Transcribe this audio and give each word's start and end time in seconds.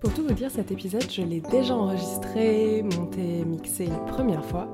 Pour 0.00 0.14
tout 0.14 0.22
vous 0.26 0.32
dire, 0.32 0.50
cet 0.50 0.70
épisode, 0.70 1.04
je 1.10 1.20
l'ai 1.20 1.42
déjà 1.42 1.76
enregistré, 1.76 2.82
monté, 2.82 3.44
mixé 3.44 3.86
la 3.86 3.98
première 3.98 4.42
fois, 4.42 4.66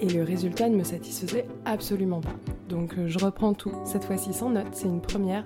et 0.00 0.08
le 0.08 0.22
résultat 0.22 0.70
ne 0.70 0.76
me 0.76 0.82
satisfaisait 0.82 1.44
absolument 1.66 2.22
pas. 2.22 2.34
Donc 2.70 2.94
euh, 2.96 3.06
je 3.06 3.18
reprends 3.18 3.52
tout, 3.52 3.72
cette 3.84 4.04
fois-ci 4.04 4.32
sans 4.32 4.48
notes, 4.48 4.72
c'est 4.72 4.88
une 4.88 5.02
première. 5.02 5.44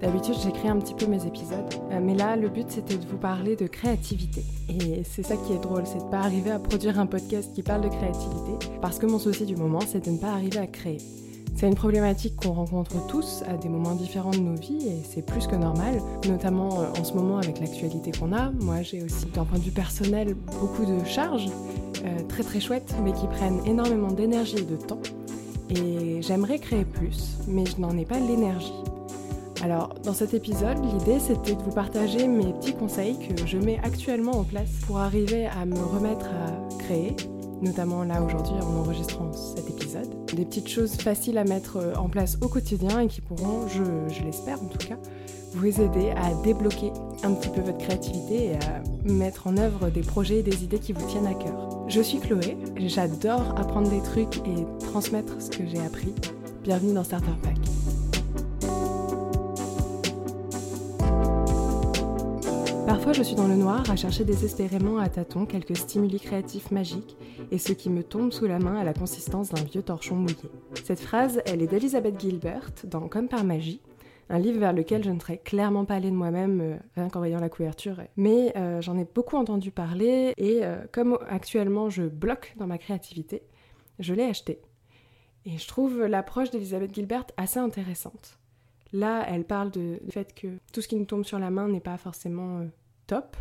D'habitude, 0.00 0.36
j'écris 0.42 0.68
un 0.68 0.78
petit 0.78 0.94
peu 0.94 1.04
mes 1.04 1.26
épisodes, 1.26 1.70
euh, 1.90 2.00
mais 2.02 2.14
là, 2.14 2.34
le 2.34 2.48
but 2.48 2.70
c'était 2.70 2.96
de 2.96 3.04
vous 3.04 3.18
parler 3.18 3.56
de 3.56 3.66
créativité. 3.66 4.42
Et 4.70 5.02
c'est 5.04 5.22
ça 5.22 5.36
qui 5.36 5.52
est 5.52 5.60
drôle, 5.60 5.82
c'est 5.84 5.98
de 5.98 6.10
pas 6.10 6.20
arriver 6.20 6.50
à 6.50 6.58
produire 6.58 6.98
un 6.98 7.06
podcast 7.06 7.52
qui 7.54 7.62
parle 7.62 7.82
de 7.82 7.88
créativité, 7.88 8.70
parce 8.80 8.98
que 8.98 9.04
mon 9.04 9.18
souci 9.18 9.44
du 9.44 9.56
moment, 9.56 9.80
c'est 9.86 10.06
de 10.06 10.10
ne 10.10 10.18
pas 10.18 10.32
arriver 10.32 10.58
à 10.60 10.66
créer. 10.66 10.98
C'est 11.56 11.66
une 11.66 11.74
problématique 11.74 12.36
qu'on 12.36 12.52
rencontre 12.52 13.06
tous 13.06 13.42
à 13.48 13.56
des 13.56 13.70
moments 13.70 13.94
différents 13.94 14.30
de 14.30 14.40
nos 14.40 14.56
vies 14.56 14.88
et 14.88 15.02
c'est 15.08 15.24
plus 15.24 15.46
que 15.46 15.56
normal, 15.56 16.02
notamment 16.28 16.80
euh, 16.80 17.00
en 17.00 17.02
ce 17.02 17.14
moment 17.14 17.38
avec 17.38 17.60
l'actualité 17.60 18.10
qu'on 18.12 18.34
a. 18.34 18.50
Moi 18.60 18.82
j'ai 18.82 19.02
aussi 19.02 19.24
d'un 19.34 19.46
point 19.46 19.58
de 19.58 19.64
vue 19.64 19.70
personnel 19.70 20.34
beaucoup 20.60 20.84
de 20.84 21.02
charges 21.06 21.48
euh, 22.04 22.18
très 22.28 22.42
très 22.42 22.60
chouettes 22.60 22.94
mais 23.02 23.12
qui 23.12 23.26
prennent 23.26 23.60
énormément 23.64 24.10
d'énergie 24.10 24.58
et 24.58 24.64
de 24.64 24.76
temps. 24.76 25.00
Et 25.70 26.20
j'aimerais 26.20 26.58
créer 26.58 26.84
plus, 26.84 27.38
mais 27.48 27.64
je 27.64 27.80
n'en 27.80 27.96
ai 27.96 28.04
pas 28.04 28.20
l'énergie. 28.20 28.74
Alors, 29.62 29.94
dans 30.04 30.12
cet 30.12 30.34
épisode, 30.34 30.76
l'idée 30.84 31.18
c'était 31.18 31.54
de 31.54 31.62
vous 31.62 31.72
partager 31.72 32.28
mes 32.28 32.52
petits 32.52 32.74
conseils 32.74 33.16
que 33.18 33.46
je 33.46 33.56
mets 33.56 33.80
actuellement 33.82 34.32
en 34.32 34.44
place 34.44 34.68
pour 34.86 34.98
arriver 34.98 35.46
à 35.46 35.64
me 35.64 35.78
remettre 35.78 36.26
à 36.26 36.76
créer, 36.84 37.16
notamment 37.62 38.04
là 38.04 38.22
aujourd'hui 38.22 38.56
en 38.60 38.80
enregistrant 38.82 39.32
cet 39.32 39.70
épisode. 39.70 40.25
Des 40.34 40.44
petites 40.44 40.68
choses 40.68 40.92
faciles 40.96 41.38
à 41.38 41.44
mettre 41.44 41.76
euh, 41.76 41.94
en 41.94 42.08
place 42.08 42.36
au 42.40 42.48
quotidien 42.48 43.00
et 43.00 43.06
qui 43.06 43.20
pourront, 43.20 43.68
je, 43.68 44.22
l'espère 44.24 44.60
en 44.62 44.66
tout 44.66 44.86
cas, 44.86 44.96
vous 45.54 45.80
aider 45.80 46.10
à 46.10 46.34
débloquer 46.42 46.92
un 47.22 47.32
petit 47.32 47.48
peu 47.48 47.60
votre 47.60 47.78
créativité 47.78 48.46
et 48.46 48.54
à 48.54 48.82
mettre 49.04 49.46
en 49.46 49.56
œuvre 49.56 49.88
des 49.88 50.02
projets 50.02 50.40
et 50.40 50.42
des 50.42 50.64
idées 50.64 50.78
qui 50.78 50.92
vous 50.92 51.06
tiennent 51.06 51.26
à 51.26 51.34
cœur. 51.34 51.84
Je 51.88 52.00
suis 52.00 52.18
Chloé, 52.18 52.56
j'adore 52.76 53.54
apprendre 53.56 53.88
des 53.88 54.02
trucs 54.02 54.38
et 54.38 54.84
transmettre 54.86 55.40
ce 55.40 55.50
que 55.50 55.64
j'ai 55.66 55.80
appris. 55.80 56.12
Bienvenue 56.64 56.92
dans 56.92 57.04
Starter 57.04 57.30
Pack. 57.42 57.95
Je 63.12 63.22
suis 63.22 63.36
dans 63.36 63.48
le 63.48 63.56
noir 63.56 63.88
à 63.90 63.96
chercher 63.96 64.24
désespérément 64.24 64.98
à 64.98 65.08
tâtons 65.08 65.46
quelques 65.46 65.76
stimuli 65.76 66.20
créatifs 66.20 66.70
magiques 66.70 67.16
et 67.50 67.56
ce 67.56 67.72
qui 67.72 67.88
me 67.88 68.02
tombe 68.02 68.30
sous 68.30 68.46
la 68.46 68.58
main 68.58 68.76
a 68.76 68.84
la 68.84 68.92
consistance 68.92 69.48
d'un 69.48 69.62
vieux 69.62 69.82
torchon 69.82 70.16
mouillé. 70.16 70.50
Cette 70.84 71.00
phrase, 71.00 71.40
elle 71.46 71.62
est 71.62 71.66
d'Elizabeth 71.66 72.20
Gilbert 72.20 72.70
dans 72.84 73.08
Comme 73.08 73.28
par 73.28 73.42
magie, 73.42 73.80
un 74.28 74.38
livre 74.38 74.58
vers 74.58 74.74
lequel 74.74 75.02
je 75.02 75.10
ne 75.10 75.18
serais 75.18 75.38
clairement 75.38 75.86
pas 75.86 75.94
allée 75.94 76.10
de 76.10 76.16
moi-même, 76.16 76.60
euh, 76.60 76.76
rien 76.94 77.08
qu'en 77.08 77.20
voyant 77.20 77.40
la 77.40 77.48
couverture. 77.48 78.02
Mais 78.16 78.52
euh, 78.56 78.82
j'en 78.82 78.98
ai 78.98 79.06
beaucoup 79.06 79.36
entendu 79.36 79.70
parler 79.70 80.34
et 80.36 80.62
euh, 80.62 80.84
comme 80.92 81.18
actuellement 81.28 81.88
je 81.88 82.02
bloque 82.02 82.54
dans 82.58 82.66
ma 82.66 82.76
créativité, 82.76 83.42
je 83.98 84.12
l'ai 84.12 84.24
acheté. 84.24 84.60
Et 85.46 85.56
je 85.56 85.66
trouve 85.66 86.04
l'approche 86.04 86.50
d'Elizabeth 86.50 86.94
Gilbert 86.94 87.24
assez 87.38 87.60
intéressante. 87.60 88.38
Là, 88.92 89.24
elle 89.26 89.44
parle 89.44 89.70
du 89.70 89.98
fait 90.10 90.34
que 90.34 90.58
tout 90.72 90.82
ce 90.82 90.88
qui 90.88 90.96
nous 90.96 91.06
tombe 91.06 91.24
sur 91.24 91.38
la 91.38 91.50
main 91.50 91.68
n'est 91.68 91.80
pas 91.80 91.96
forcément 91.96 92.66
top. 93.06 93.36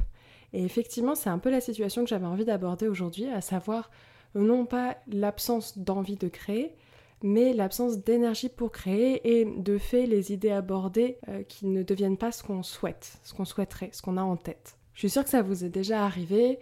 Et 0.53 0.63
effectivement, 0.63 1.15
c'est 1.15 1.29
un 1.29 1.39
peu 1.39 1.49
la 1.49 1.61
situation 1.61 2.03
que 2.03 2.09
j'avais 2.09 2.25
envie 2.25 2.45
d'aborder 2.45 2.87
aujourd'hui, 2.87 3.27
à 3.27 3.41
savoir 3.41 3.91
euh, 4.35 4.41
non 4.41 4.65
pas 4.65 4.97
l'absence 5.07 5.77
d'envie 5.77 6.15
de 6.15 6.27
créer, 6.27 6.75
mais 7.23 7.53
l'absence 7.53 7.97
d'énergie 7.97 8.49
pour 8.49 8.71
créer 8.71 9.39
et 9.39 9.45
de 9.45 9.77
fait 9.77 10.05
les 10.05 10.31
idées 10.31 10.51
abordées 10.51 11.17
euh, 11.27 11.43
qui 11.43 11.65
ne 11.65 11.83
deviennent 11.83 12.17
pas 12.17 12.31
ce 12.31 12.43
qu'on 12.43 12.63
souhaite, 12.63 13.19
ce 13.23 13.33
qu'on 13.33 13.45
souhaiterait, 13.45 13.89
ce 13.91 14.01
qu'on 14.01 14.17
a 14.17 14.23
en 14.23 14.37
tête. 14.37 14.77
Je 14.93 14.99
suis 14.99 15.09
sûre 15.09 15.23
que 15.23 15.29
ça 15.29 15.41
vous 15.41 15.65
est 15.65 15.69
déjà 15.69 16.03
arrivé 16.03 16.59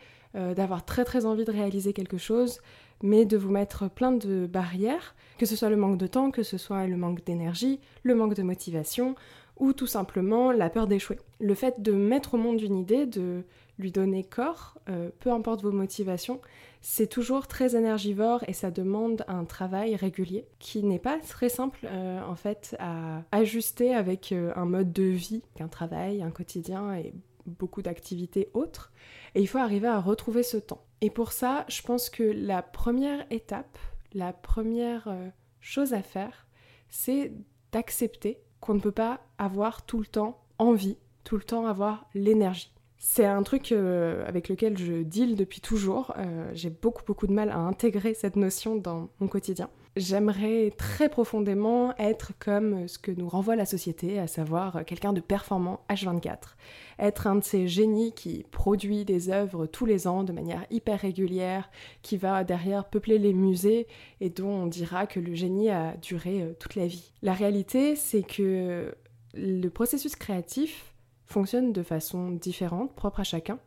d'avoir 0.56 0.84
très 0.84 1.06
très 1.06 1.28
envie 1.28 1.46
de 1.46 1.52
réaliser 1.52 1.94
quelque 1.94 2.18
chose, 2.18 2.60
mais 3.04 3.26
de 3.26 3.38
vous 3.38 3.52
mettre 3.52 3.90
plein 3.90 4.14
de 4.14 4.48
barrières, 4.48 5.14
que 5.38 5.46
ce 5.46 5.56
soit 5.56 5.70
le 5.70 5.76
manque 5.76 5.98
de 5.98 6.08
temps, 6.08 6.32
que 6.32 6.42
ce 6.42 6.58
soit 6.58 6.88
le 6.88 6.98
manque 6.98 7.24
d'énergie, 7.24 7.80
le 8.02 8.16
manque 8.16 8.34
de 8.34 8.42
motivation, 8.44 9.14
ou 9.58 9.74
tout 9.74 9.88
simplement 9.88 10.52
la 10.52 10.70
peur 10.70 10.88
d'échouer. 10.88 11.20
Le 11.40 11.56
fait 11.56 11.82
de 11.82 11.92
mettre 11.92 12.34
au 12.36 12.38
monde 12.38 12.62
une 12.62 12.78
idée, 12.78 13.06
de 13.06 13.44
lui 13.80 13.92
donner 13.92 14.24
corps, 14.24 14.78
euh, 14.90 15.10
peu 15.20 15.32
importe 15.32 15.62
vos 15.62 15.72
motivations, 15.72 16.42
c'est 16.82 17.08
toujours 17.08 17.48
très 17.48 17.76
énergivore 17.76 18.44
et 18.48 18.54
ça 18.54 18.72
demande 18.72 19.24
un 19.28 19.46
travail 19.46 19.96
régulier 19.96 20.46
qui 20.60 20.84
n'est 20.84 21.00
pas 21.00 21.18
très 21.20 21.50
simple 21.50 21.80
euh, 21.86 22.22
en 22.22 22.36
fait 22.36 22.76
à 22.80 23.24
ajuster 23.32 23.96
avec 23.96 24.32
euh, 24.32 24.52
un 24.56 24.66
mode 24.66 24.92
de 24.92 25.04
vie, 25.04 25.44
un 25.60 25.68
travail, 25.68 26.22
un 26.22 26.32
quotidien 26.32 26.94
et 26.96 27.14
beaucoup 27.46 27.82
d'activités 27.82 28.50
autres. 28.54 28.92
Et 29.36 29.42
il 29.42 29.48
faut 29.48 29.58
arriver 29.58 29.88
à 29.88 30.00
retrouver 30.00 30.44
ce 30.44 30.58
temps. 30.58 30.86
Et 31.02 31.10
pour 31.10 31.32
ça, 31.32 31.66
je 31.68 31.82
pense 31.82 32.10
que 32.10 32.24
la 32.24 32.62
première 32.62 33.26
étape, 33.32 33.78
la 34.14 34.32
première 34.32 35.14
chose 35.60 35.94
à 35.94 36.02
faire, 36.02 36.48
c'est 36.88 37.34
d'accepter 37.72 38.40
qu'on 38.64 38.74
ne 38.74 38.80
peut 38.80 38.92
pas 38.92 39.20
avoir 39.38 39.86
tout 39.86 40.00
le 40.00 40.06
temps 40.06 40.40
envie, 40.58 40.98
tout 41.24 41.36
le 41.36 41.44
temps 41.44 41.66
avoir 41.66 42.06
l'énergie. 42.16 42.72
C'est 42.98 43.26
un 43.26 43.44
truc 43.44 43.74
euh, 43.74 44.26
avec 44.26 44.48
lequel 44.48 44.78
je 44.78 45.04
deal 45.04 45.36
depuis 45.36 45.60
toujours. 45.60 46.14
Euh, 46.18 46.50
j'ai 46.54 46.70
beaucoup 46.70 47.04
beaucoup 47.06 47.28
de 47.28 47.34
mal 47.34 47.50
à 47.50 47.58
intégrer 47.58 48.14
cette 48.14 48.38
notion 48.38 48.78
dans 48.78 49.10
mon 49.20 49.28
quotidien. 49.28 49.70
J'aimerais 49.96 50.72
très 50.76 51.08
profondément 51.08 51.94
être 52.00 52.32
comme 52.40 52.88
ce 52.88 52.98
que 52.98 53.12
nous 53.12 53.30
renvoie 53.30 53.56
la 53.56 53.68
société, 53.68 54.18
à 54.18 54.26
savoir 54.26 54.84
quelqu'un 54.86 55.14
de 55.14 55.22
performant 55.22 55.82
H24. 55.88 56.56
Être 56.98 57.28
un 57.28 57.36
de 57.36 57.44
ces 57.44 57.68
génies 57.68 58.12
qui 58.12 58.44
produit 58.50 59.06
des 59.06 59.30
œuvres 59.30 59.68
tous 59.68 59.86
les 59.86 60.08
ans 60.08 60.24
de 60.24 60.32
manière 60.32 60.66
hyper 60.72 61.00
régulière, 61.00 61.70
qui 62.02 62.18
va 62.18 62.44
derrière 62.44 62.86
peupler 62.86 63.20
les 63.20 63.34
musées 63.34 63.86
et 64.20 64.32
dont 64.32 64.64
on 64.64 64.66
dira 64.66 65.06
que 65.06 65.20
le 65.20 65.36
génie 65.36 65.70
a 65.70 65.96
duré 65.98 66.42
euh, 66.42 66.54
toute 66.60 66.74
la 66.74 66.88
vie. 66.88 67.12
La 67.22 67.34
réalité, 67.34 67.96
c'est 67.96 68.24
que 68.24 68.96
le 69.36 69.70
processus 69.70 70.16
créatif 70.16 70.92
fonctionne 71.28 71.72
de 71.72 71.84
façon 71.84 72.32
différente, 72.32 72.96
propre 72.96 73.20
à 73.20 73.24
chacun, 73.24 73.60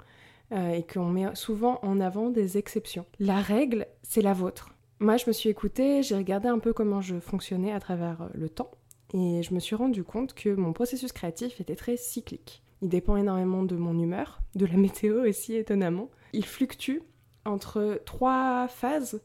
euh, 0.50 0.70
et 0.70 0.82
qu'on 0.84 1.06
met 1.06 1.34
souvent 1.34 1.78
en 1.82 2.00
avant 2.00 2.30
des 2.30 2.58
exceptions. 2.58 3.06
La 3.20 3.40
règle, 3.40 3.86
c'est 4.02 4.22
la 4.22 4.32
vôtre. 4.32 4.75
Moi, 4.98 5.18
je 5.18 5.24
me 5.26 5.32
suis 5.32 5.50
écoutée, 5.50 6.02
j'ai 6.02 6.16
regardé 6.16 6.48
un 6.48 6.58
peu 6.58 6.72
comment 6.72 7.02
je 7.02 7.20
fonctionnais 7.20 7.70
à 7.70 7.80
travers 7.80 8.22
euh, 8.22 8.28
le 8.32 8.48
temps, 8.48 8.70
et 9.12 9.42
je 9.42 9.52
me 9.52 9.60
suis 9.60 9.76
rendu 9.76 10.04
compte 10.04 10.32
que 10.32 10.48
mon 10.48 10.72
processus 10.72 11.12
créatif 11.12 11.60
était 11.60 11.76
très 11.76 11.98
cyclique. 11.98 12.62
Il 12.80 12.88
dépend 12.88 13.18
énormément 13.18 13.62
de 13.62 13.76
mon 13.76 13.98
humeur, 13.98 14.40
de 14.54 14.64
la 14.64 14.72
météo 14.78 15.28
aussi 15.28 15.54
étonnamment. 15.54 16.10
Il 16.32 16.46
fluctue 16.46 17.00
entre 17.44 18.00
trois 18.06 18.68
phases. 18.68 19.20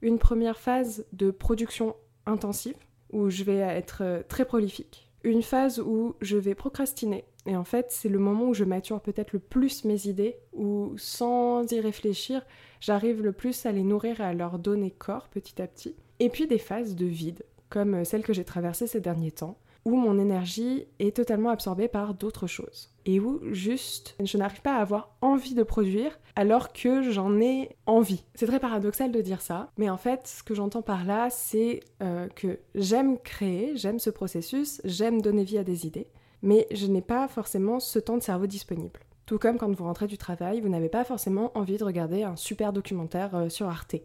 Une 0.00 0.20
première 0.20 0.60
phase 0.60 1.06
de 1.12 1.32
production 1.32 1.96
intensive, 2.26 2.76
où 3.12 3.28
je 3.28 3.42
vais 3.42 3.58
être 3.58 4.02
euh, 4.02 4.22
très 4.28 4.44
prolifique. 4.44 5.10
Une 5.24 5.42
phase 5.42 5.80
où 5.80 6.14
je 6.20 6.36
vais 6.36 6.54
procrastiner, 6.54 7.24
et 7.46 7.56
en 7.56 7.64
fait, 7.64 7.86
c'est 7.90 8.08
le 8.08 8.18
moment 8.18 8.46
où 8.46 8.54
je 8.54 8.64
mature 8.64 9.00
peut-être 9.00 9.32
le 9.32 9.38
plus 9.38 9.84
mes 9.84 10.06
idées, 10.06 10.36
où 10.52 10.94
sans 10.96 11.70
y 11.70 11.80
réfléchir, 11.80 12.44
j'arrive 12.80 13.22
le 13.22 13.32
plus 13.32 13.66
à 13.66 13.72
les 13.72 13.82
nourrir 13.82 14.20
et 14.20 14.24
à 14.24 14.34
leur 14.34 14.58
donner 14.58 14.90
corps 14.90 15.28
petit 15.28 15.62
à 15.62 15.66
petit. 15.66 15.94
Et 16.18 16.28
puis 16.28 16.46
des 16.46 16.58
phases 16.58 16.96
de 16.96 17.06
vide, 17.06 17.44
comme 17.68 18.04
celle 18.04 18.22
que 18.22 18.32
j'ai 18.32 18.44
traversée 18.44 18.86
ces 18.86 19.00
derniers 19.00 19.32
temps, 19.32 19.58
où 19.86 19.94
mon 19.94 20.18
énergie 20.18 20.88
est 20.98 21.16
totalement 21.16 21.50
absorbée 21.50 21.86
par 21.86 22.12
d'autres 22.12 22.48
choses. 22.48 22.90
Et 23.04 23.20
où 23.20 23.40
juste 23.52 24.16
je 24.22 24.36
n'arrive 24.36 24.60
pas 24.60 24.74
à 24.74 24.80
avoir 24.80 25.14
envie 25.20 25.54
de 25.54 25.62
produire 25.62 26.18
alors 26.34 26.72
que 26.72 27.08
j'en 27.08 27.40
ai 27.40 27.70
envie. 27.86 28.24
C'est 28.34 28.46
très 28.46 28.58
paradoxal 28.58 29.12
de 29.12 29.20
dire 29.20 29.40
ça, 29.40 29.70
mais 29.78 29.88
en 29.88 29.96
fait 29.96 30.26
ce 30.26 30.42
que 30.42 30.56
j'entends 30.56 30.82
par 30.82 31.04
là 31.04 31.28
c'est 31.30 31.80
euh, 32.02 32.26
que 32.26 32.58
j'aime 32.74 33.16
créer, 33.18 33.76
j'aime 33.76 34.00
ce 34.00 34.10
processus, 34.10 34.80
j'aime 34.84 35.22
donner 35.22 35.44
vie 35.44 35.58
à 35.58 35.64
des 35.64 35.86
idées, 35.86 36.08
mais 36.42 36.66
je 36.70 36.86
n'ai 36.86 37.02
pas 37.02 37.28
forcément 37.28 37.80
ce 37.80 37.98
temps 37.98 38.16
de 38.16 38.22
cerveau 38.22 38.46
disponible. 38.46 39.00
Tout 39.26 39.38
comme 39.38 39.58
quand 39.58 39.70
vous 39.72 39.84
rentrez 39.84 40.06
du 40.06 40.18
travail, 40.18 40.60
vous 40.60 40.68
n'avez 40.68 40.88
pas 40.88 41.04
forcément 41.04 41.50
envie 41.58 41.78
de 41.78 41.84
regarder 41.84 42.22
un 42.22 42.36
super 42.36 42.72
documentaire 42.72 43.34
euh, 43.34 43.48
sur 43.48 43.66
Arte. 43.68 43.96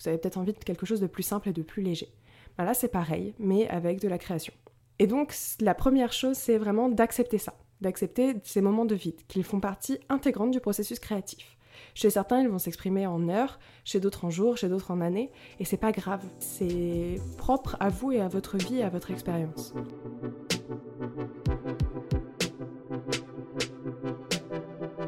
Vous 0.00 0.08
avez 0.08 0.18
peut-être 0.18 0.36
envie 0.36 0.52
de 0.52 0.58
quelque 0.58 0.84
chose 0.84 1.00
de 1.00 1.06
plus 1.06 1.22
simple 1.22 1.48
et 1.48 1.52
de 1.52 1.62
plus 1.62 1.82
léger. 1.82 2.12
Ben 2.58 2.64
là, 2.64 2.74
c'est 2.74 2.88
pareil, 2.88 3.34
mais 3.38 3.68
avec 3.68 4.00
de 4.00 4.08
la 4.08 4.18
création. 4.18 4.52
Et 4.98 5.06
donc, 5.06 5.34
la 5.60 5.74
première 5.74 6.12
chose, 6.12 6.36
c'est 6.36 6.58
vraiment 6.58 6.88
d'accepter 6.88 7.38
ça, 7.38 7.54
d'accepter 7.80 8.34
ces 8.44 8.60
moments 8.60 8.84
de 8.84 8.94
vide, 8.94 9.20
qu'ils 9.28 9.44
font 9.44 9.60
partie 9.60 9.98
intégrante 10.08 10.50
du 10.50 10.60
processus 10.60 10.98
créatif. 10.98 11.56
Chez 11.94 12.10
certains, 12.10 12.40
ils 12.40 12.48
vont 12.48 12.58
s'exprimer 12.58 13.06
en 13.06 13.28
heures, 13.28 13.58
chez 13.84 14.00
d'autres 14.00 14.24
en 14.24 14.30
jours, 14.30 14.56
chez 14.56 14.68
d'autres 14.68 14.90
en 14.90 15.00
années, 15.00 15.30
et 15.58 15.64
c'est 15.64 15.76
pas 15.76 15.92
grave. 15.92 16.22
C'est 16.38 17.20
propre 17.38 17.76
à 17.80 17.88
vous 17.88 18.12
et 18.12 18.20
à 18.20 18.28
votre 18.28 18.56
vie 18.56 18.78
et 18.78 18.82
à 18.82 18.88
votre 18.88 19.10
expérience. 19.10 19.74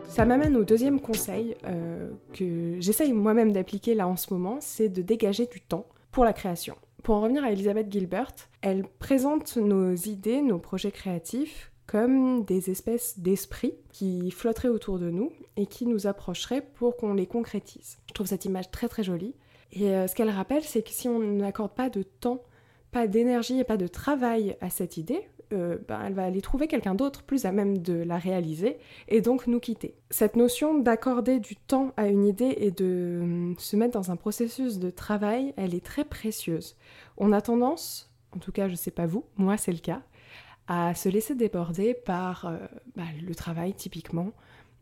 Ça 0.09 0.25
m'amène 0.25 0.57
au 0.57 0.65
deuxième 0.65 1.01
conseil 1.01 1.55
euh, 1.65 2.11
que 2.33 2.81
j'essaye 2.81 3.13
moi-même 3.13 3.53
d'appliquer 3.53 3.95
là 3.95 4.09
en 4.09 4.17
ce 4.17 4.33
moment, 4.33 4.59
c'est 4.61 4.89
de 4.89 5.01
dégager 5.01 5.47
du 5.47 5.61
temps 5.61 5.87
pour 6.11 6.25
la 6.25 6.33
création. 6.33 6.75
Pour 7.05 7.15
en 7.15 7.21
revenir 7.21 7.45
à 7.45 7.53
Elisabeth 7.53 7.91
Gilbert, 7.91 8.35
elle 8.61 8.85
présente 8.99 9.57
nos 9.57 9.95
idées, 9.95 10.43
nos 10.43 10.59
projets 10.59 10.91
créatifs 10.91 11.71
comme 11.87 12.45
des 12.45 12.69
espèces 12.71 13.19
d'esprits 13.19 13.75
qui 13.93 14.31
flotteraient 14.31 14.69
autour 14.69 14.99
de 14.99 15.09
nous 15.09 15.33
et 15.57 15.67
qui 15.67 15.87
nous 15.87 16.07
approcheraient 16.07 16.67
pour 16.75 16.97
qu'on 16.97 17.15
les 17.15 17.27
concrétise. 17.27 17.99
Je 18.09 18.13
trouve 18.13 18.27
cette 18.27 18.45
image 18.45 18.71
très 18.71 18.89
très 18.89 19.03
jolie. 19.03 19.35
Et 19.73 19.91
euh, 19.91 20.07
ce 20.07 20.15
qu'elle 20.15 20.31
rappelle, 20.31 20.65
c'est 20.65 20.83
que 20.83 20.91
si 20.91 21.09
on 21.09 21.19
n'accorde 21.19 21.73
pas 21.73 21.91
de 21.91 22.03
temps, 22.03 22.43
pas 22.91 23.07
d'énergie 23.07 23.59
et 23.61 23.65
pas 23.65 23.77
de 23.77 23.87
travail 23.87 24.57
à 24.61 24.69
cette 24.69 24.97
idée, 24.97 25.29
euh, 25.53 25.79
ben, 25.89 26.01
elle 26.05 26.13
va 26.13 26.25
aller 26.25 26.43
trouver 26.43 26.69
quelqu'un 26.69 26.95
d'autre 26.95 27.23
plus 27.23 27.47
à 27.47 27.53
même 27.53 27.79
de 27.79 27.95
la 27.95 28.19
réaliser 28.19 28.77
et 29.09 29.23
donc 29.23 29.47
nous 29.47 29.61
quitter. 29.61 29.95
Cette 30.11 30.37
notion 30.37 30.79
d'accorder 30.79 31.41
du 31.41 31.57
temps 31.57 31.93
à 31.97 32.09
une 32.09 32.27
idée 32.27 32.55
et 32.59 32.71
de 32.71 33.21
hum, 33.23 33.55
se 33.59 33.77
mettre 33.77 33.95
dans 33.95 34.11
un 34.11 34.17
processus 34.17 34.79
de 34.79 34.91
travail, 34.91 35.55
elle 35.57 35.75
est 35.75 35.85
très 35.85 36.05
précieuse. 36.05 36.77
On 37.17 37.33
a 37.33 37.41
tendance, 37.41 38.11
en 38.37 38.39
tout 38.39 38.53
cas 38.53 38.67
je 38.67 38.73
ne 38.73 38.77
sais 38.77 38.91
pas 38.91 39.07
vous, 39.07 39.25
moi 39.37 39.57
c'est 39.57 39.73
le 39.73 39.79
cas, 39.79 40.03
à 40.67 40.95
se 40.95 41.09
laisser 41.09 41.35
déborder 41.35 41.95
par 41.95 42.45
euh, 42.45 42.59
bah, 42.95 43.05
le 43.27 43.35
travail 43.35 43.73
typiquement, 43.73 44.33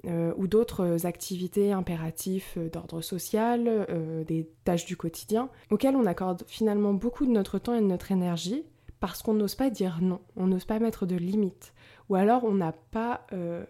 euh, 0.07 0.33
ou 0.37 0.49
d'autres 0.49 1.07
activités 1.07 1.71
impératifs 1.73 2.59
d'ordre 2.59 3.03
social, 3.03 3.87
des 4.27 4.49
tâches 4.65 4.85
du 4.85 4.97
quotidien, 4.97 5.49
auxquelles 5.71 5.97
on 5.97 6.07
accorde 6.07 6.43
finalement 6.49 6.93
beaucoup 6.93 7.25
de 7.25 7.31
notre 7.31 7.59
temps 7.59 7.75
et 7.75 7.81
de 7.81 7.87
notre 7.87 8.11
énergie, 8.11 8.65
parce 9.01 9.23
qu'on 9.23 9.35
n'ose 9.35 9.55
pas 9.55 9.71
dire 9.71 9.99
non, 10.01 10.21
on 10.37 10.47
n'ose 10.47 10.65
pas 10.65 10.79
mettre 10.79 11.07
de 11.07 11.17
limites, 11.17 11.75
ou 12.09 12.15
alors 12.15 12.45
on 12.45 12.55
n'a 12.55 12.73
pas 12.73 13.27
euh, 13.33 13.65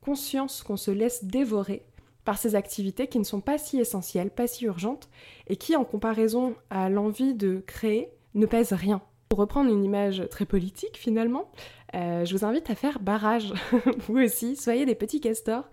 conscience 0.00 0.62
qu'on 0.62 0.76
se 0.76 0.90
laisse 0.90 1.24
dévorer 1.24 1.84
par 2.24 2.38
ces 2.38 2.54
activités 2.54 3.06
qui 3.06 3.18
ne 3.18 3.24
sont 3.24 3.40
pas 3.40 3.56
si 3.56 3.80
essentielles, 3.80 4.30
pas 4.30 4.46
si 4.46 4.66
urgentes, 4.66 5.08
et 5.46 5.56
qui, 5.56 5.76
en 5.76 5.84
comparaison 5.84 6.54
à 6.68 6.90
l'envie 6.90 7.34
de 7.34 7.62
créer, 7.66 8.10
ne 8.34 8.46
pèsent 8.46 8.74
rien. 8.74 9.00
Pour 9.30 9.38
reprendre 9.38 9.70
une 9.70 9.84
image 9.84 10.22
très 10.30 10.44
politique 10.44 10.98
finalement, 10.98 11.50
euh, 11.94 12.24
je 12.24 12.36
vous 12.36 12.44
invite 12.44 12.68
à 12.68 12.74
faire 12.74 12.98
barrage, 12.98 13.52
vous 14.00 14.18
aussi, 14.18 14.56
soyez 14.56 14.84
des 14.84 14.94
petits 14.94 15.20
castors, 15.20 15.64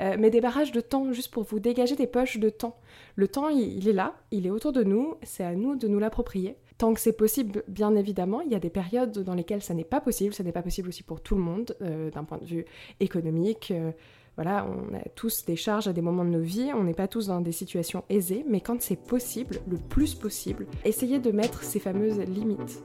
euh, 0.00 0.16
mais 0.18 0.30
des 0.30 0.40
barrages 0.40 0.72
de 0.72 0.80
temps 0.80 1.12
juste 1.12 1.30
pour 1.30 1.44
vous 1.44 1.60
dégager 1.60 1.96
des 1.96 2.06
poches 2.06 2.38
de 2.38 2.50
temps. 2.50 2.78
Le 3.14 3.28
temps, 3.28 3.48
il 3.48 3.88
est 3.88 3.92
là, 3.92 4.14
il 4.30 4.46
est 4.46 4.50
autour 4.50 4.72
de 4.72 4.84
nous, 4.84 5.14
c'est 5.22 5.44
à 5.44 5.54
nous 5.54 5.76
de 5.76 5.88
nous 5.88 5.98
l'approprier. 5.98 6.56
Tant 6.78 6.94
que 6.94 7.00
c'est 7.00 7.16
possible, 7.16 7.62
bien 7.68 7.94
évidemment, 7.94 8.40
il 8.40 8.50
y 8.50 8.54
a 8.54 8.58
des 8.58 8.70
périodes 8.70 9.18
dans 9.18 9.34
lesquelles 9.34 9.62
ça 9.62 9.74
n'est 9.74 9.84
pas 9.84 10.00
possible, 10.00 10.34
ça 10.34 10.42
n'est 10.42 10.52
pas 10.52 10.62
possible 10.62 10.88
aussi 10.88 11.02
pour 11.02 11.20
tout 11.20 11.34
le 11.34 11.40
monde, 11.40 11.76
euh, 11.82 12.10
d'un 12.10 12.24
point 12.24 12.38
de 12.38 12.44
vue 12.44 12.64
économique. 13.00 13.70
Euh, 13.70 13.92
voilà, 14.36 14.66
on 14.66 14.94
a 14.94 15.00
tous 15.14 15.44
des 15.44 15.56
charges 15.56 15.88
à 15.88 15.92
des 15.92 16.00
moments 16.00 16.24
de 16.24 16.30
nos 16.30 16.40
vies, 16.40 16.72
on 16.74 16.84
n'est 16.84 16.94
pas 16.94 17.06
tous 17.06 17.26
dans 17.26 17.42
des 17.42 17.52
situations 17.52 18.02
aisées, 18.08 18.44
mais 18.48 18.62
quand 18.62 18.80
c'est 18.80 18.96
possible, 18.96 19.58
le 19.68 19.76
plus 19.76 20.14
possible, 20.14 20.66
essayez 20.84 21.18
de 21.18 21.30
mettre 21.30 21.62
ces 21.62 21.78
fameuses 21.78 22.18
limites. 22.20 22.82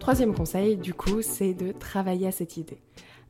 Troisième 0.00 0.34
conseil, 0.34 0.76
du 0.76 0.92
coup, 0.92 1.22
c'est 1.22 1.54
de 1.54 1.72
travailler 1.72 2.26
à 2.26 2.32
cette 2.32 2.56
idée. 2.56 2.78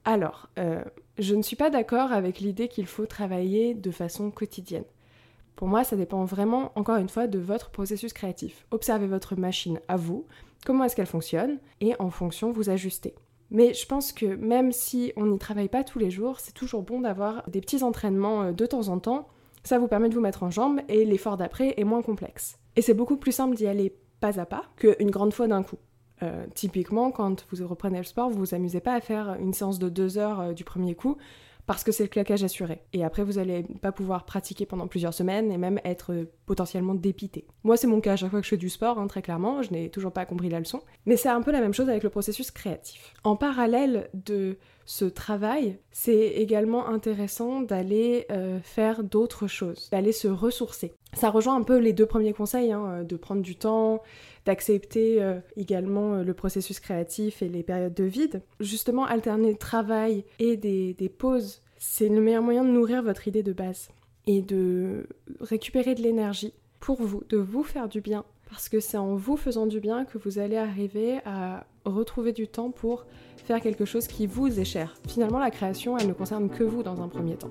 Alors, 0.05 0.49
euh, 0.59 0.83
je 1.19 1.35
ne 1.35 1.43
suis 1.43 1.57
pas 1.57 1.71
d'accord 1.71 2.11
avec 2.11 2.41
l'idée 2.41 2.69
qu'il 2.69 2.87
faut 2.87 3.07
travailler 3.07 3.75
de 3.75 3.91
façon 3.91 4.31
quotidienne. 4.31 4.85
Pour 5.57 5.69
moi, 5.69 5.85
ça 5.85 5.97
dépend 5.97 6.25
vraiment, 6.25 6.73
encore 6.75 6.97
une 6.97 7.09
fois, 7.09 7.27
de 7.27 7.39
votre 7.39 7.71
processus 7.71 8.13
créatif. 8.13 8.67
Observez 8.71 9.07
votre 9.07 9.37
machine 9.37 9.81
à 9.89 9.97
vous, 9.97 10.27
comment 10.67 10.85
est-ce 10.85 10.97
qu'elle 10.97 11.07
fonctionne, 11.07 11.59
et 11.81 11.95
en 12.01 12.11
fonction, 12.11 12.51
vous 12.51 12.71
ajustez. 12.71 13.15
Mais 13.51 13.73
je 13.73 13.87
pense 13.87 14.13
que 14.13 14.27
même 14.27 14.73
si 14.73 15.13
on 15.17 15.27
n'y 15.27 15.39
travaille 15.39 15.69
pas 15.69 15.85
tous 15.85 15.99
les 15.99 16.11
jours, 16.11 16.41
c'est 16.41 16.55
toujours 16.55 16.83
bon 16.83 17.01
d'avoir 17.01 17.49
des 17.49 17.61
petits 17.61 17.83
entraînements 17.83 18.43
euh, 18.43 18.53
de 18.53 18.67
temps 18.67 18.89
en 18.89 18.99
temps. 18.99 19.29
Ça 19.63 19.79
vous 19.79 19.89
permet 19.89 20.09
de 20.09 20.15
vous 20.15 20.21
mettre 20.21 20.43
en 20.43 20.51
jambe 20.51 20.81
et 20.89 21.05
l'effort 21.05 21.37
d'après 21.37 21.75
est 21.77 21.85
moins 21.85 22.03
complexe. 22.03 22.59
Et 22.77 22.83
c'est 22.83 22.95
beaucoup 22.95 23.17
plus 23.17 23.33
simple 23.33 23.55
d'y 23.55 23.67
aller 23.67 23.97
pas 24.21 24.41
à 24.41 24.47
pas 24.47 24.65
qu'une 24.77 25.11
grande 25.11 25.33
fois 25.33 25.47
d'un 25.47 25.63
coup. 25.63 25.79
Euh, 26.23 26.47
typiquement, 26.55 27.11
quand 27.11 27.47
vous 27.51 27.67
reprenez 27.67 27.99
le 27.99 28.05
sport, 28.05 28.31
vous 28.31 28.39
vous 28.39 28.55
amusez 28.55 28.81
pas 28.81 28.95
à 28.95 29.01
faire 29.01 29.37
une 29.39 29.53
séance 29.53 29.79
de 29.79 29.89
deux 29.89 30.19
heures 30.19 30.41
euh, 30.41 30.53
du 30.53 30.65
premier 30.65 30.95
coup 30.95 31.17
parce 31.67 31.85
que 31.85 31.93
c'est 31.93 32.03
le 32.03 32.09
claquage 32.09 32.45
assuré. 32.45 32.83
Et 32.93 33.05
après, 33.05 33.25
vous 33.25 33.39
allez 33.39 33.65
pas 33.81 33.93
pouvoir 33.93 34.25
pratiquer 34.27 34.67
pendant 34.67 34.87
plusieurs 34.87 35.15
semaines 35.15 35.51
et 35.51 35.59
même 35.59 35.81
être 35.85 36.29
potentiellement 36.47 36.95
dépité. 36.95 37.47
Moi, 37.63 37.77
c'est 37.77 37.87
mon 37.87 38.01
cas 38.01 38.13
à 38.13 38.17
chaque 38.17 38.31
fois 38.31 38.41
que 38.41 38.45
je 38.45 38.51
fais 38.51 38.57
du 38.57 38.69
sport, 38.69 38.99
hein, 38.99 39.07
très 39.07 39.23
clairement, 39.23 39.63
je 39.63 39.73
n'ai 39.73 39.89
toujours 39.89 40.13
pas 40.13 40.27
compris 40.27 40.49
la 40.49 40.59
leçon. 40.59 40.81
Mais 41.07 41.17
c'est 41.17 41.29
un 41.29 41.43
peu 41.43 41.53
la 41.53 41.61
même 41.61 41.75
chose 41.75 41.89
avec 41.89 42.03
le 42.03 42.11
processus 42.11 42.51
créatif. 42.51 43.13
En 43.25 43.37
parallèle 43.37 44.11
de 44.15 44.59
ce 44.85 45.05
travail, 45.05 45.79
c'est 45.91 46.29
également 46.29 46.89
intéressant 46.89 47.63
d'aller 47.63 48.27
euh, 48.31 48.61
faire 48.63 49.03
d'autres 49.03 49.47
choses, 49.47 49.89
d'aller 49.91 50.13
se 50.13 50.29
ressourcer. 50.29 50.93
Ça 51.15 51.31
rejoint 51.31 51.57
un 51.57 51.63
peu 51.63 51.79
les 51.79 51.93
deux 51.93 52.07
premiers 52.07 52.33
conseils, 52.33 52.73
hein, 52.73 52.85
euh, 52.87 53.05
de 53.05 53.17
prendre 53.17 53.43
du 53.43 53.57
temps, 53.57 54.03
d'accepter 54.45 55.35
également 55.57 56.17
le 56.17 56.35
processus 56.35 56.79
créatif 56.79 57.41
et 57.41 57.49
les 57.49 57.63
périodes 57.63 57.95
de 57.95 58.05
vide. 58.05 58.43
Justement, 58.61 59.07
alterner 59.07 59.57
travail 59.57 60.27
et 60.39 60.59
des, 60.59 60.93
des 60.93 61.09
pauses 61.09 61.63
c'est 61.85 62.09
le 62.09 62.21
meilleur 62.21 62.43
moyen 62.43 62.65
de 62.65 62.71
nourrir 62.71 63.03
votre 63.03 63.29
idée 63.29 63.43
de 63.43 63.53
base 63.53 63.89
et 64.27 64.43
de 64.43 65.07
récupérer 65.41 65.95
de 65.95 66.03
l'énergie 66.03 66.53
pour 66.81 67.03
vous, 67.03 67.23
de 67.29 67.37
vous 67.37 67.63
faire 67.63 67.89
du 67.89 68.01
bien. 68.01 68.25
Parce 68.51 68.69
que 68.69 68.79
c'est 68.79 68.99
en 68.99 69.17
vous 69.17 69.37
faisant 69.37 69.67
du 69.67 69.81
bien 69.81 70.05
que 70.05 70.19
vous 70.19 70.39
allez 70.39 70.57
arriver 70.57 71.19
à 71.25 71.67
retrouver 71.85 72.33
du 72.33 72.47
temps 72.47 72.71
pour 72.71 73.07
faire 73.37 73.61
quelque 73.61 73.85
chose 73.85 74.07
qui 74.07 74.27
vous 74.27 74.61
est 74.61 74.65
cher. 74.65 74.95
Finalement, 75.09 75.39
la 75.39 75.51
création, 75.51 75.99
elle 75.99 76.09
ne 76.09 76.13
concerne 76.13 76.49
que 76.49 76.63
vous 76.63 76.83
dans 76.83 77.03
un 77.03 77.09
premier 77.09 77.37
temps. 77.37 77.51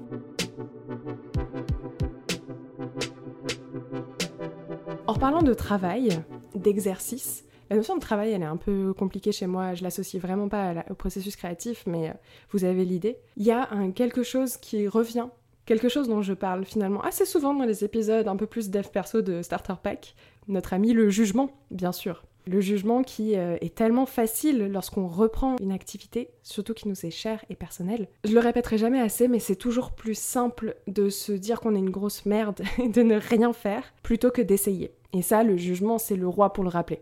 En 5.07 5.15
parlant 5.15 5.41
de 5.41 5.53
travail, 5.53 6.09
d'exercice, 6.55 7.43
la 7.69 7.77
notion 7.77 7.95
de 7.95 8.01
travail, 8.01 8.31
elle 8.31 8.41
est 8.41 8.45
un 8.45 8.57
peu 8.57 8.93
compliquée 8.93 9.31
chez 9.31 9.47
moi, 9.47 9.73
je 9.73 9.83
l'associe 9.83 10.21
vraiment 10.21 10.47
pas 10.47 10.85
au 10.89 10.95
processus 10.95 11.35
créatif, 11.35 11.83
mais 11.87 12.09
euh, 12.09 12.13
vous 12.51 12.63
avez 12.65 12.85
l'idée. 12.85 13.17
Il 13.37 13.43
y 13.43 13.51
a 13.51 13.67
quelque 13.95 14.23
chose 14.23 14.57
qui 14.57 14.87
revient, 14.87 15.27
quelque 15.65 15.89
chose 15.89 16.07
dont 16.07 16.21
je 16.21 16.33
parle 16.33 16.65
finalement 16.65 17.01
assez 17.01 17.25
souvent 17.25 17.54
dans 17.54 17.65
les 17.65 17.83
épisodes 17.83 18.27
un 18.27 18.36
peu 18.36 18.48
plus 18.48 18.69
dev 18.69 18.88
perso 18.88 19.21
de 19.21 19.42
Starter 19.42 19.75
Pack, 19.81 20.15
notre 20.48 20.74
ami 20.74 20.94
le 20.94 21.10
jugement, 21.10 21.51
bien 21.71 21.92
sûr. 21.92 22.24
Le 22.45 22.60
jugement 22.60 23.04
qui 23.04 23.38
euh, 23.38 23.56
est 23.62 23.74
tellement 23.74 24.06
facile 24.06 24.68
lorsqu'on 24.68 25.07
reprend 25.07 25.56
une 25.62 25.71
activité, 25.71 26.30
surtout 26.42 26.74
qui 26.74 26.89
nous 26.89 27.06
est 27.06 27.12
chère 27.12 27.45
et 27.50 27.56
personnelle. 27.56 28.10
Je 28.25 28.33
le 28.33 28.42
répéterai 28.42 28.77
jamais 28.77 29.00
assez, 29.00 29.30
mais 29.30 29.39
c'est 29.39 29.56
toujours 29.56 29.92
plus 29.92 30.18
simple 30.18 30.75
de 30.88 31.07
se 31.07 31.31
dire 31.31 31.62
qu'on 31.62 31.74
est 31.74 31.80
une 31.80 31.89
grosse 31.89 32.25
merde 32.25 32.62
et 32.83 32.89
de 32.89 33.01
ne 33.01 33.16
rien 33.16 33.54
faire 33.54 33.94
plutôt 34.04 34.30
que 34.30 34.42
d'essayer. 34.42 34.92
Et 35.13 35.21
ça, 35.21 35.44
le 35.44 35.56
jugement, 35.56 35.98
c'est 35.98 36.18
le 36.18 36.27
roi 36.27 36.51
pour 36.51 36.66
le 36.66 36.69
rappeler. 36.69 37.00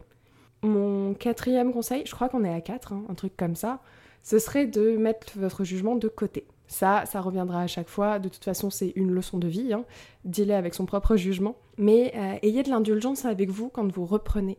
Mon 0.62 1.16
quatrième 1.16 1.74
conseil, 1.74 2.04
je 2.06 2.14
crois 2.14 2.30
qu'on 2.30 2.44
est 2.44 2.54
à 2.54 2.62
quatre, 2.62 2.94
hein, 2.94 3.04
un 3.10 3.16
truc 3.16 3.36
comme 3.36 3.56
ça, 3.56 3.80
ce 4.22 4.38
serait 4.38 4.68
de 4.68 4.96
mettre 4.96 5.40
votre 5.40 5.64
jugement 5.64 5.96
de 5.96 6.08
côté. 6.08 6.46
Ça, 6.72 7.04
ça 7.06 7.20
reviendra 7.20 7.62
à 7.62 7.68
chaque 7.68 7.90
fois. 7.90 8.18
De 8.18 8.30
toute 8.30 8.44
façon, 8.44 8.70
c'est 8.70 8.94
une 8.96 9.12
leçon 9.12 9.38
de 9.38 9.48
vie. 9.48 9.74
Hein. 9.74 9.84
Dealer 10.24 10.58
avec 10.58 10.74
son 10.74 10.86
propre 10.86 11.18
jugement. 11.18 11.58
Mais 11.78 12.14
euh, 12.16 12.40
ayez 12.42 12.64
de 12.64 12.70
l'indulgence 12.70 13.26
avec 13.26 13.50
vous 13.50 13.70
quand 13.70 13.92
vous 13.92 14.06
reprenez 14.06 14.58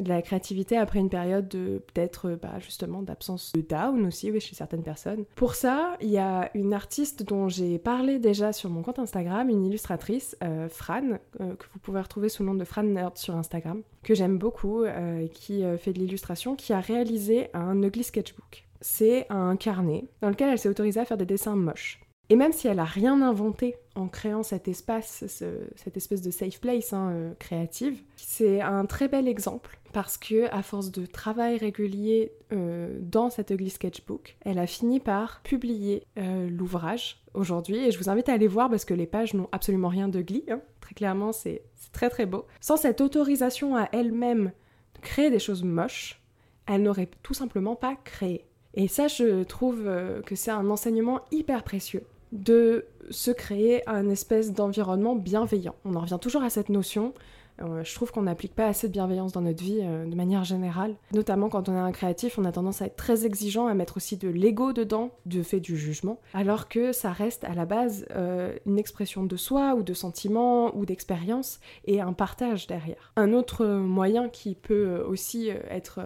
de 0.00 0.08
la 0.08 0.22
créativité 0.22 0.76
après 0.76 0.98
une 0.98 1.08
période 1.08 1.48
de 1.48 1.82
peut-être 1.92 2.38
bah, 2.40 2.58
justement 2.58 3.02
d'absence 3.02 3.52
de 3.52 3.60
down 3.60 4.06
aussi 4.06 4.30
oui, 4.30 4.40
chez 4.40 4.54
certaines 4.54 4.82
personnes. 4.82 5.24
Pour 5.36 5.54
ça, 5.54 5.96
il 6.00 6.10
y 6.10 6.18
a 6.18 6.50
une 6.54 6.74
artiste 6.74 7.22
dont 7.22 7.48
j'ai 7.48 7.78
parlé 7.78 8.18
déjà 8.18 8.52
sur 8.52 8.70
mon 8.70 8.82
compte 8.82 8.98
Instagram, 8.98 9.48
une 9.48 9.64
illustratrice, 9.64 10.36
euh, 10.42 10.68
Fran, 10.68 11.18
euh, 11.40 11.54
que 11.54 11.66
vous 11.72 11.78
pouvez 11.78 12.00
retrouver 12.00 12.28
sous 12.28 12.42
le 12.42 12.48
nom 12.48 12.54
de 12.54 12.64
Fran 12.64 12.82
Nerd 12.82 13.16
sur 13.16 13.36
Instagram, 13.36 13.82
que 14.02 14.14
j'aime 14.14 14.38
beaucoup, 14.38 14.82
euh, 14.82 15.26
qui 15.28 15.62
fait 15.78 15.92
de 15.92 15.98
l'illustration, 15.98 16.56
qui 16.56 16.72
a 16.72 16.80
réalisé 16.80 17.48
un 17.54 17.82
ugly 17.82 18.02
sketchbook. 18.02 18.63
C'est 18.86 19.24
un 19.30 19.56
carnet 19.56 20.04
dans 20.20 20.28
lequel 20.28 20.50
elle 20.50 20.58
s'est 20.58 20.68
autorisée 20.68 21.00
à 21.00 21.06
faire 21.06 21.16
des 21.16 21.24
dessins 21.24 21.56
moches. 21.56 22.02
Et 22.28 22.36
même 22.36 22.52
si 22.52 22.68
elle 22.68 22.78
a 22.78 22.84
rien 22.84 23.22
inventé 23.22 23.76
en 23.94 24.08
créant 24.08 24.42
cet 24.42 24.68
espace, 24.68 25.24
cette 25.26 25.96
espèce 25.96 26.20
de 26.20 26.30
safe 26.30 26.60
place 26.60 26.92
hein, 26.92 27.10
euh, 27.12 27.34
créative, 27.38 28.02
c'est 28.16 28.60
un 28.60 28.84
très 28.84 29.08
bel 29.08 29.26
exemple 29.26 29.78
parce 29.94 30.18
que 30.18 30.52
à 30.54 30.62
force 30.62 30.92
de 30.92 31.06
travail 31.06 31.56
régulier 31.56 32.32
euh, 32.52 32.98
dans 33.00 33.30
cet 33.30 33.48
ugly 33.48 33.70
sketchbook, 33.70 34.36
elle 34.42 34.58
a 34.58 34.66
fini 34.66 35.00
par 35.00 35.40
publier 35.44 36.06
euh, 36.18 36.50
l'ouvrage 36.50 37.22
aujourd'hui 37.32 37.86
et 37.86 37.90
je 37.90 37.96
vous 37.96 38.10
invite 38.10 38.28
à 38.28 38.34
aller 38.34 38.48
voir 38.48 38.68
parce 38.68 38.84
que 38.84 38.92
les 38.92 39.06
pages 39.06 39.32
n'ont 39.32 39.48
absolument 39.50 39.88
rien 39.88 40.08
de 40.08 40.22
hein. 40.50 40.60
très 40.82 40.94
clairement 40.94 41.32
c'est 41.32 41.62
très 41.92 42.10
très 42.10 42.26
beau. 42.26 42.44
Sans 42.60 42.76
cette 42.76 43.00
autorisation 43.00 43.76
à 43.76 43.88
elle-même 43.92 44.52
de 44.94 45.00
créer 45.00 45.30
des 45.30 45.38
choses 45.38 45.64
moches, 45.64 46.20
elle 46.66 46.82
n'aurait 46.82 47.08
tout 47.22 47.34
simplement 47.34 47.76
pas 47.76 47.96
créé. 48.04 48.44
Et 48.74 48.88
ça, 48.88 49.08
je 49.08 49.44
trouve 49.44 49.88
que 50.26 50.34
c'est 50.34 50.50
un 50.50 50.68
enseignement 50.68 51.20
hyper 51.30 51.62
précieux 51.62 52.04
de 52.32 52.86
se 53.10 53.30
créer 53.30 53.88
un 53.88 54.08
espèce 54.08 54.52
d'environnement 54.52 55.14
bienveillant. 55.14 55.76
On 55.84 55.94
en 55.94 56.00
revient 56.00 56.18
toujours 56.20 56.42
à 56.42 56.50
cette 56.50 56.68
notion. 56.68 57.14
Euh, 57.62 57.84
je 57.84 57.94
trouve 57.94 58.10
qu'on 58.10 58.22
n'applique 58.22 58.54
pas 58.54 58.66
assez 58.66 58.88
de 58.88 58.92
bienveillance 58.92 59.32
dans 59.32 59.40
notre 59.40 59.62
vie 59.62 59.80
euh, 59.82 60.06
de 60.06 60.14
manière 60.14 60.44
générale. 60.44 60.96
Notamment 61.12 61.48
quand 61.48 61.68
on 61.68 61.74
est 61.74 61.80
un 61.80 61.92
créatif, 61.92 62.38
on 62.38 62.44
a 62.44 62.52
tendance 62.52 62.82
à 62.82 62.86
être 62.86 62.96
très 62.96 63.26
exigeant, 63.26 63.66
à 63.66 63.74
mettre 63.74 63.96
aussi 63.96 64.16
de 64.16 64.28
l'ego 64.28 64.72
dedans, 64.72 65.10
du 65.24 65.44
fait 65.44 65.60
du 65.60 65.76
jugement, 65.76 66.20
alors 66.32 66.68
que 66.68 66.92
ça 66.92 67.12
reste 67.12 67.44
à 67.44 67.54
la 67.54 67.64
base 67.64 68.06
euh, 68.10 68.54
une 68.66 68.78
expression 68.78 69.24
de 69.24 69.36
soi 69.36 69.74
ou 69.74 69.82
de 69.82 69.94
sentiment 69.94 70.74
ou 70.76 70.84
d'expérience 70.84 71.60
et 71.84 72.00
un 72.00 72.12
partage 72.12 72.66
derrière. 72.66 73.12
Un 73.16 73.32
autre 73.32 73.64
moyen 73.66 74.28
qui 74.28 74.54
peut 74.54 75.04
aussi 75.06 75.48
être 75.70 76.00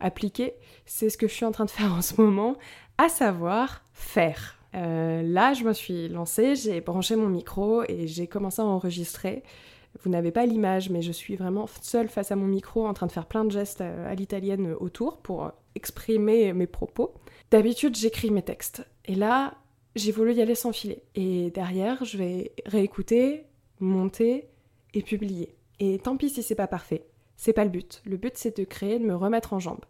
appliqué, 0.00 0.54
c'est 0.84 1.08
ce 1.08 1.16
que 1.16 1.26
je 1.26 1.32
suis 1.32 1.46
en 1.46 1.52
train 1.52 1.64
de 1.64 1.70
faire 1.70 1.92
en 1.94 2.02
ce 2.02 2.20
moment, 2.20 2.56
à 2.98 3.08
savoir 3.08 3.82
faire. 3.94 4.58
là, 4.74 5.54
je 5.54 5.64
me 5.64 5.72
suis 5.72 6.08
lancée, 6.08 6.54
j'ai 6.54 6.80
branché 6.80 7.16
mon 7.16 7.28
micro 7.28 7.82
et 7.84 8.06
j'ai 8.06 8.26
commencé 8.26 8.60
à 8.60 8.64
enregistrer. 8.64 9.42
Vous 10.00 10.10
n'avez 10.10 10.32
pas 10.32 10.46
l'image, 10.46 10.90
mais 10.90 11.02
je 11.02 11.12
suis 11.12 11.36
vraiment 11.36 11.66
seule 11.80 12.08
face 12.08 12.32
à 12.32 12.36
mon 12.36 12.46
micro 12.46 12.86
en 12.86 12.94
train 12.94 13.06
de 13.06 13.12
faire 13.12 13.26
plein 13.26 13.44
de 13.44 13.50
gestes 13.50 13.82
euh, 13.82 14.10
à 14.10 14.14
l'italienne 14.14 14.74
autour 14.80 15.18
pour 15.18 15.44
euh, 15.44 15.50
exprimer 15.74 16.52
mes 16.52 16.66
propos. 16.66 17.14
D'habitude, 17.50 17.96
j'écris 17.96 18.30
mes 18.30 18.42
textes. 18.42 18.86
Et 19.04 19.14
là, 19.14 19.54
j'ai 19.94 20.12
voulu 20.12 20.32
y 20.34 20.42
aller 20.42 20.54
sans 20.54 20.72
filet. 20.72 21.02
Et 21.14 21.50
derrière, 21.50 22.04
je 22.04 22.16
vais 22.16 22.52
réécouter, 22.64 23.44
monter 23.80 24.48
et 24.94 25.02
publier. 25.02 25.54
Et 25.78 25.98
tant 25.98 26.16
pis 26.16 26.30
si 26.30 26.42
c'est 26.42 26.54
pas 26.54 26.66
parfait. 26.66 27.06
C'est 27.36 27.52
pas 27.52 27.64
le 27.64 27.70
but. 27.70 28.02
Le 28.06 28.16
but, 28.16 28.32
c'est 28.36 28.56
de 28.56 28.64
créer, 28.64 28.98
de 28.98 29.04
me 29.04 29.14
remettre 29.14 29.52
en 29.52 29.58
jambes. 29.58 29.84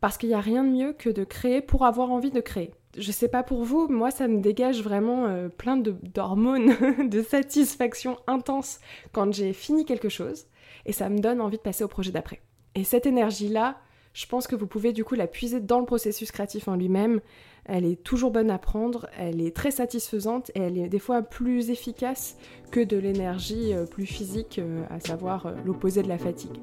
Parce 0.00 0.18
qu'il 0.18 0.28
n'y 0.28 0.34
a 0.34 0.40
rien 0.40 0.64
de 0.64 0.70
mieux 0.70 0.92
que 0.92 1.10
de 1.10 1.24
créer 1.24 1.60
pour 1.60 1.84
avoir 1.84 2.10
envie 2.10 2.30
de 2.30 2.40
créer 2.40 2.72
je 2.96 3.12
sais 3.12 3.28
pas 3.28 3.42
pour 3.42 3.64
vous, 3.64 3.88
moi 3.88 4.10
ça 4.10 4.28
me 4.28 4.40
dégage 4.40 4.82
vraiment 4.82 5.26
euh, 5.26 5.48
plein 5.48 5.76
d'hormones, 5.76 6.72
de, 7.08 7.22
satisfaction 7.22 8.16
intense 8.26 8.80
quand 9.12 9.32
j'ai 9.32 9.52
fini 9.52 9.84
quelque 9.84 10.08
chose 10.08 10.46
et 10.86 10.92
ça 10.92 11.08
me 11.08 11.18
donne 11.18 11.40
envie 11.40 11.58
de 11.58 11.62
passer 11.62 11.84
au 11.84 11.88
projet 11.88 12.10
d'après. 12.10 12.40
Et 12.74 12.84
cette 12.84 13.06
énergie-là, 13.06 13.78
je 14.14 14.26
pense 14.26 14.46
que 14.46 14.56
vous 14.56 14.66
pouvez 14.66 14.92
du 14.92 15.04
coup 15.04 15.14
la 15.14 15.26
puiser 15.26 15.60
dans 15.60 15.80
le 15.80 15.84
processus 15.84 16.32
créatif 16.32 16.68
en 16.68 16.76
lui-même. 16.76 17.20
Elle 17.64 17.84
est 17.84 18.02
toujours 18.02 18.30
bonne 18.30 18.50
à 18.50 18.58
prendre, 18.58 19.08
elle 19.18 19.42
est 19.42 19.54
très 19.54 19.70
satisfaisante 19.70 20.50
et 20.54 20.60
elle 20.60 20.78
est 20.78 20.88
des 20.88 20.98
fois 20.98 21.22
plus 21.22 21.70
efficace 21.70 22.38
que 22.70 22.80
de 22.80 22.96
l'énergie 22.96 23.74
euh, 23.74 23.84
plus 23.84 24.06
physique, 24.06 24.58
euh, 24.58 24.84
à 24.88 25.00
savoir 25.00 25.52
l'opposé 25.66 26.02
de 26.02 26.08
la 26.08 26.18
fatigue. 26.18 26.58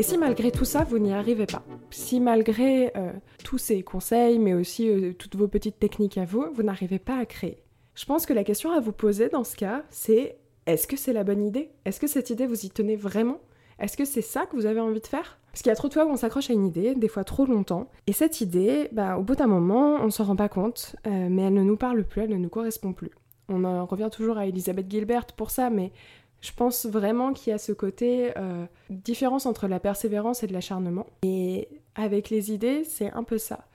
Et 0.00 0.02
si 0.02 0.16
malgré 0.16 0.50
tout 0.50 0.64
ça, 0.64 0.82
vous 0.82 0.98
n'y 0.98 1.12
arrivez 1.12 1.44
pas, 1.44 1.62
si 1.90 2.20
malgré 2.20 2.90
euh, 2.96 3.12
tous 3.44 3.58
ces 3.58 3.82
conseils, 3.82 4.38
mais 4.38 4.54
aussi 4.54 4.88
euh, 4.88 5.12
toutes 5.12 5.36
vos 5.36 5.46
petites 5.46 5.78
techniques 5.78 6.16
à 6.16 6.24
vous, 6.24 6.46
vous 6.54 6.62
n'arrivez 6.62 6.98
pas 6.98 7.18
à 7.18 7.26
créer, 7.26 7.62
je 7.94 8.06
pense 8.06 8.24
que 8.24 8.32
la 8.32 8.42
question 8.42 8.70
à 8.70 8.80
vous 8.80 8.92
poser 8.92 9.28
dans 9.28 9.44
ce 9.44 9.56
cas, 9.56 9.82
c'est 9.90 10.38
est-ce 10.64 10.86
que 10.86 10.96
c'est 10.96 11.12
la 11.12 11.22
bonne 11.22 11.44
idée? 11.44 11.72
Est-ce 11.84 12.00
que 12.00 12.06
cette 12.06 12.30
idée, 12.30 12.46
vous 12.46 12.64
y 12.64 12.70
tenez 12.70 12.96
vraiment? 12.96 13.40
Est-ce 13.78 13.98
que 13.98 14.06
c'est 14.06 14.22
ça 14.22 14.46
que 14.46 14.56
vous 14.56 14.64
avez 14.64 14.80
envie 14.80 15.02
de 15.02 15.06
faire? 15.06 15.38
Parce 15.52 15.60
qu'il 15.60 15.68
y 15.68 15.72
a 15.72 15.76
trop 15.76 15.88
de 15.88 15.92
fois 15.92 16.06
où 16.06 16.08
on 16.08 16.16
s'accroche 16.16 16.48
à 16.48 16.54
une 16.54 16.64
idée, 16.64 16.94
des 16.94 17.08
fois 17.08 17.24
trop 17.24 17.44
longtemps, 17.44 17.90
et 18.06 18.14
cette 18.14 18.40
idée, 18.40 18.88
bah, 18.92 19.18
au 19.18 19.22
bout 19.22 19.34
d'un 19.34 19.48
moment, 19.48 19.96
on 20.02 20.08
s'en 20.08 20.24
rend 20.24 20.36
pas 20.36 20.48
compte, 20.48 20.96
euh, 21.06 21.28
mais 21.28 21.42
elle 21.42 21.52
ne 21.52 21.62
nous 21.62 21.76
parle 21.76 22.04
plus, 22.04 22.22
elle 22.22 22.30
ne 22.30 22.38
nous 22.38 22.48
correspond 22.48 22.94
plus. 22.94 23.10
On 23.50 23.64
en 23.64 23.84
revient 23.84 24.08
toujours 24.10 24.38
à 24.38 24.46
Elisabeth 24.46 24.88
Gilbert 24.88 25.26
pour 25.26 25.50
ça, 25.50 25.68
mais 25.68 25.92
je 26.40 26.52
pense 26.52 26.86
vraiment 26.86 27.32
qu'il 27.32 27.50
y 27.50 27.54
a 27.54 27.58
ce 27.58 27.72
côté 27.72 28.32
euh, 28.36 28.66
différence 28.88 29.46
entre 29.46 29.68
la 29.68 29.80
persévérance 29.80 30.42
et 30.42 30.46
de 30.46 30.52
l'acharnement. 30.52 31.06
Et 31.22 31.68
avec 31.94 32.30
les 32.30 32.52
idées, 32.52 32.84
c'est 32.84 33.10
un 33.12 33.24
peu 33.24 33.38
ça. 33.38 33.66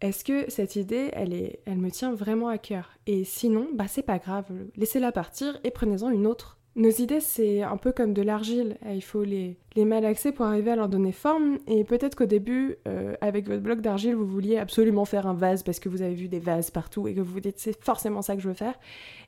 Est-ce 0.00 0.24
que 0.24 0.48
cette 0.48 0.76
idée, 0.76 1.10
elle, 1.12 1.34
est, 1.34 1.60
elle 1.64 1.78
me 1.78 1.90
tient 1.90 2.14
vraiment 2.14 2.48
à 2.48 2.58
cœur? 2.58 2.90
Et 3.06 3.24
sinon, 3.24 3.66
bah 3.74 3.86
c'est 3.88 4.02
pas 4.02 4.18
grave, 4.18 4.46
laissez-la 4.76 5.10
partir 5.10 5.58
et 5.64 5.70
prenez-en 5.70 6.10
une 6.10 6.26
autre. 6.26 6.56
Nos 6.76 6.90
idées, 6.90 7.18
c'est 7.18 7.62
un 7.62 7.76
peu 7.76 7.90
comme 7.90 8.14
de 8.14 8.22
l'argile. 8.22 8.76
Il 8.88 9.02
faut 9.02 9.24
les, 9.24 9.56
les 9.74 9.84
malaxer 9.84 10.30
pour 10.30 10.46
arriver 10.46 10.70
à 10.70 10.76
leur 10.76 10.88
donner 10.88 11.10
forme. 11.10 11.58
Et 11.66 11.82
peut-être 11.82 12.14
qu'au 12.14 12.26
début, 12.26 12.76
euh, 12.86 13.16
avec 13.20 13.48
votre 13.48 13.62
bloc 13.62 13.80
d'argile, 13.80 14.14
vous 14.14 14.26
vouliez 14.26 14.58
absolument 14.58 15.04
faire 15.04 15.26
un 15.26 15.34
vase 15.34 15.64
parce 15.64 15.80
que 15.80 15.88
vous 15.88 16.02
avez 16.02 16.14
vu 16.14 16.28
des 16.28 16.38
vases 16.38 16.70
partout 16.70 17.08
et 17.08 17.14
que 17.14 17.20
vous 17.20 17.32
vous 17.32 17.40
dites 17.40 17.58
c'est 17.58 17.82
forcément 17.82 18.22
ça 18.22 18.36
que 18.36 18.42
je 18.42 18.46
veux 18.46 18.54
faire. 18.54 18.78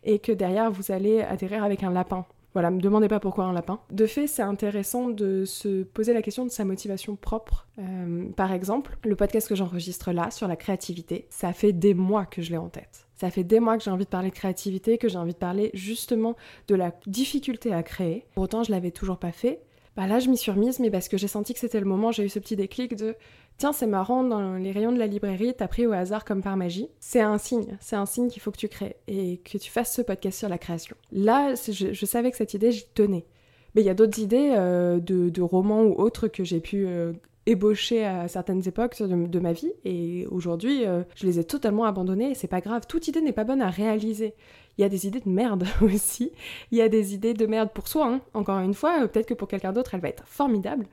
Et 0.05 0.21
que 0.21 0.31
derrière, 0.31 0.71
vous 0.71 0.93
allez 0.93 1.23
atterrir 1.23 1.65
avec 1.65 1.83
un 1.83 1.91
lapin. 1.91 2.25
Voilà, 2.53 2.71
me 2.71 2.81
demandez 2.81 3.09
pas 3.09 3.21
pourquoi 3.21 3.45
un 3.45 3.53
lapin. 3.53 3.81
De 3.91 4.07
fait, 4.07 4.27
c'est 4.27 4.43
intéressant 4.43 5.09
de 5.09 5.45
se 5.45 5.85
poser 5.85 6.13
la 6.13 6.23
question 6.23 6.45
de 6.45 6.51
sa 6.51 6.65
motivation 6.65 7.17
propre. 7.17 7.69
Euh, 7.79 8.29
par 8.37 8.53
exemple, 8.53 8.99
le 9.05 9.15
podcast 9.15 9.49
que 9.49 9.55
j'enregistre 9.55 10.13
là 10.13 10.31
sur 10.31 10.49
la 10.49 10.57
créativité, 10.57 11.27
ça 11.31 11.53
fait 11.53 11.73
des 11.73 11.95
mois 11.95 12.27
que 12.27 12.43
je 12.43 12.51
l'ai 12.51 12.59
en 12.59 12.69
tête. 12.69 13.07
Ça 13.15 13.31
fait 13.31 13.45
des 13.45 13.61
mois 13.61 13.77
que 13.77 13.85
j'ai 13.85 13.91
envie 13.91 14.05
de 14.05 14.11
parler 14.11 14.31
de 14.31 14.35
créativité, 14.35 14.97
que 14.97 15.09
j'ai 15.09 15.19
envie 15.19 15.35
de 15.35 15.39
parler 15.39 15.71
justement 15.75 16.37
de 16.69 16.75
la 16.75 16.93
difficulté 17.07 17.73
à 17.73 17.83
créer. 17.83 18.25
Pour 18.35 18.45
autant, 18.45 18.63
je 18.63 18.71
l'avais 18.71 18.91
toujours 18.91 19.19
pas 19.19 19.33
fait. 19.33 19.61
Bah 20.01 20.07
là, 20.07 20.19
je 20.19 20.31
m'y 20.31 20.39
suis 20.39 20.51
remise, 20.51 20.81
mais 20.81 20.91
parce 20.91 21.11
que 21.11 21.19
j'ai 21.19 21.29
senti 21.29 21.53
que 21.53 21.61
c'était 21.61 21.79
le 21.79 21.85
moment, 21.85 22.11
j'ai 22.11 22.25
eu 22.25 22.31
ce 22.31 22.39
petit 22.39 22.57
déclic 22.57 22.97
de 22.97 23.17
Tiens, 23.59 23.75
c'est 23.75 23.87
marrant, 23.87 24.25
dans 24.25 24.55
les 24.55 24.73
rayons 24.73 24.93
de 24.93 24.99
la 24.99 25.07
librairie, 25.07 25.53
t'as 25.55 25.69
pris 25.69 25.87
au 25.87 25.93
hasard 25.93 26.25
comme 26.25 26.41
par 26.43 26.57
magie. 26.57 26.89
C'est 27.01 27.21
un 27.21 27.37
signe, 27.37 27.77
c'est 27.81 27.97
un 27.97 28.07
signe 28.07 28.29
qu'il 28.29 28.41
faut 28.41 28.51
que 28.51 28.57
tu 28.57 28.69
crées 28.69 28.97
et 29.09 29.43
que 29.45 29.59
tu 29.59 29.71
fasses 29.71 29.95
ce 29.95 30.01
podcast 30.01 30.39
sur 30.39 30.49
la 30.49 30.57
création. 30.57 30.97
Là, 31.13 31.53
je, 31.55 32.07
savais 32.07 32.31
que 32.31 32.39
cette 32.39 32.55
idée, 32.55 32.73
j'y 32.73 32.87
tenais. 32.95 33.27
Mais 33.75 33.83
il 33.83 33.85
y 33.85 33.91
a 33.91 33.95
d'autres 33.95 34.19
idées 34.19 34.55
euh, 34.57 35.01
de, 35.01 35.43
romans 35.43 35.83
ou 35.83 35.93
autres 36.01 36.29
que 36.29 36.45
j'ai 36.45 36.61
pu 36.61 36.87
euh, 36.87 37.13
ébaucher 37.51 38.05
à 38.05 38.29
certaines 38.29 38.67
époques 38.67 39.01
de, 39.03 39.41
ma 39.41 39.53
vie 39.53 39.73
et 39.85 40.27
aujourd'hui, 40.31 40.87
euh, 40.87 41.03
je 41.17 41.27
les 41.27 41.39
ai 41.39 41.45
totalement 41.45 41.85
abandonnées 41.85 42.31
et 42.31 42.35
c'est 42.35 42.49
pas 42.49 42.61
grave. 42.61 42.87
Toute 42.89 43.09
idée 43.09 43.21
n'est 43.21 43.33
pas 43.33 43.45
bonne 43.45 43.63
à 43.63 43.71
réaliser. 43.71 44.35
Il 44.79 44.83
y 44.83 44.85
a 44.85 44.89
des 44.89 45.07
idées 45.07 45.21
de 45.21 45.29
merde 45.29 45.67
aussi. 45.83 46.33
Il 46.71 46.79
y 46.79 46.83
a 46.83 46.89
des 46.89 47.15
idées 47.15 47.35
de 47.35 47.47
merde 47.47 47.71
pour 47.73 47.89
soi. 47.89 48.07
Hein. 48.07 48.21
Encore 48.35 48.61
une 48.61 48.75
fois, 48.75 49.07
peut-être 49.09 49.27
que 49.27 49.35
pour 49.35 49.49
quelqu'un 49.49 49.73
d'autre, 49.73 49.95
elle 49.95 50.01
va 50.01 50.09
être 50.09 50.27
formidable 50.27 50.87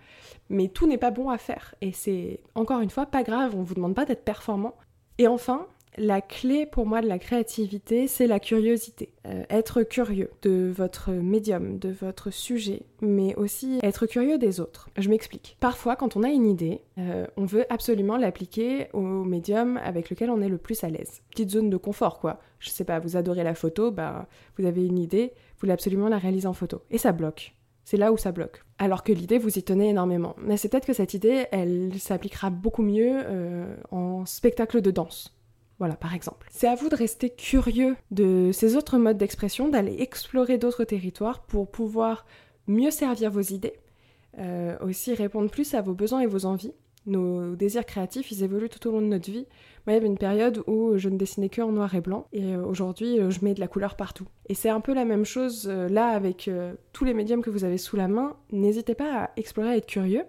mais 0.50 0.70
tout 0.70 0.88
n'est 0.88 0.98
pas 0.98 1.12
bon 1.12 1.30
à 1.30 1.38
faire. 1.38 1.76
Et 1.82 1.92
c'est 1.92 2.40
encore 2.56 2.82
une 2.82 2.90
fois 2.90 3.06
pas 3.06 3.24
grave, 3.24 3.56
on 3.56 3.64
vous 3.64 3.76
demande 3.76 3.96
pas 3.96 4.06
d'être 4.06 4.24
performant. 4.24 4.76
Et 5.18 5.28
enfin, 5.28 5.68
la 5.98 6.22
clé 6.22 6.66
pour 6.66 6.86
moi 6.86 7.02
de 7.02 7.08
la 7.08 7.20
créativité, 7.20 8.08
c'est 8.08 8.28
la 8.28 8.40
curiosité. 8.40 9.14
Euh, 9.26 9.44
être 9.50 9.84
curieux 9.84 10.30
de 10.42 10.72
votre 10.76 11.12
médium, 11.12 11.80
de 11.80 11.90
votre 11.90 12.32
sujet, 12.32 12.84
mais 13.02 13.36
aussi 13.36 13.80
être 13.84 14.06
curieux 14.06 14.38
des 14.38 14.60
autres. 14.60 14.90
Je 14.98 15.10
m'explique. 15.10 15.58
Parfois, 15.60 15.96
quand 15.96 16.16
on 16.16 16.24
a 16.24 16.30
une 16.30 16.46
idée, 16.46 16.82
euh, 16.98 17.26
on 17.36 17.46
veut 17.46 17.66
absolument 17.72 18.18
l'appliquer 18.18 18.88
au 18.94 19.02
médium 19.02 19.78
avec 19.84 20.10
lequel 20.10 20.30
on 20.30 20.42
est 20.42 20.50
le 20.50 20.58
plus 20.58 20.84
à 20.84 20.90
l'aise. 20.90 21.22
Petite 21.32 21.52
zone 21.52 21.70
de 21.70 21.78
confort, 21.78 22.20
quoi. 22.20 22.40
Je 22.60 22.70
sais 22.70 22.84
pas, 22.84 23.00
vous 23.00 23.18
adorez 23.18 23.44
la 23.44 23.56
photo, 23.56 23.92
bah, 23.92 24.28
vous 24.58 24.66
avez 24.66 24.86
une 24.86 25.00
idée, 25.00 25.34
vous 25.36 25.62
voulez 25.62 25.74
absolument 25.74 26.10
la 26.10 26.18
réaliser 26.18 26.48
en 26.48 26.54
photo. 26.54 26.82
Et 26.90 26.98
ça 26.98 27.12
bloque 27.12 27.54
c'est 27.88 27.96
là 27.96 28.12
où 28.12 28.18
ça 28.18 28.34
bloque. 28.34 28.66
Alors 28.80 29.02
que 29.02 29.14
l'idée, 29.14 29.38
vous 29.38 29.58
y 29.58 29.64
tenez 29.64 29.88
énormément. 29.88 30.36
Mais 30.42 30.58
c'est 30.58 30.68
peut-être 30.68 30.86
que 30.86 30.92
cette 30.92 31.14
idée, 31.14 31.46
elle 31.54 31.98
s'appliquera 31.98 32.50
beaucoup 32.50 32.82
mieux 32.82 33.22
euh, 33.24 33.78
en 33.92 34.26
spectacle 34.26 34.82
de 34.82 34.92
danse. 34.92 35.37
Voilà, 35.80 35.96
par 35.96 36.14
exemple. 36.14 36.48
C'est 36.52 36.68
à 36.68 36.76
vous 36.76 36.90
de 36.90 36.96
rester 36.96 37.30
curieux 37.30 37.96
de 38.12 38.52
ces 38.52 38.76
autres 38.76 38.98
modes 38.98 39.18
d'expression, 39.18 39.70
d'aller 39.70 39.98
explorer 40.00 40.58
d'autres 40.58 40.84
territoires 40.84 41.44
pour 41.44 41.70
pouvoir 41.70 42.26
mieux 42.68 42.92
servir 42.92 43.32
vos 43.32 43.42
idées, 43.42 43.74
euh, 44.40 44.78
aussi 44.82 45.14
répondre 45.14 45.50
plus 45.50 45.74
à 45.74 45.82
vos 45.82 45.94
besoins 45.94 46.22
et 46.22 46.26
vos 46.26 46.46
envies. 46.46 46.74
Nos 47.06 47.56
désirs 47.56 47.86
créatifs, 47.86 48.32
ils 48.32 48.44
évoluent 48.44 48.68
tout 48.68 48.86
au 48.90 48.92
long 48.92 49.02
de 49.02 49.06
notre 49.08 49.32
vie. 49.32 49.46
Moi, 49.86 49.94
il 49.94 49.94
y 49.94 49.98
avait 49.98 50.08
une 50.08 50.18
période 50.18 50.64
où 50.68 50.98
je 50.98 51.08
ne 51.08 51.18
dessinais 51.18 51.48
que 51.48 51.62
en 51.62 51.72
noir 51.72 51.96
et 51.96 52.02
blanc, 52.02 52.28
et 52.34 52.44
euh, 52.44 52.66
aujourd'hui, 52.66 53.20
euh, 53.20 53.30
je 53.30 53.46
mets 53.46 53.54
de 53.54 53.62
la 53.62 53.70
couleur 53.70 53.96
partout. 53.96 54.28
Et 54.50 54.56
c'est 54.56 54.70
un 54.70 54.82
peu 54.82 54.94
la 54.94 55.06
même 55.06 55.24
chose 55.24 55.68
là 55.68 56.08
avec 56.08 56.50
tous 56.92 57.06
les 57.06 57.14
médiums 57.14 57.42
que 57.42 57.50
vous 57.50 57.64
avez 57.64 57.78
sous 57.78 57.96
la 57.96 58.08
main. 58.08 58.36
N'hésitez 58.52 58.96
pas 58.96 59.24
à 59.24 59.32
explorer, 59.38 59.70
à 59.70 59.78
être 59.78 59.86
curieux. 59.86 60.24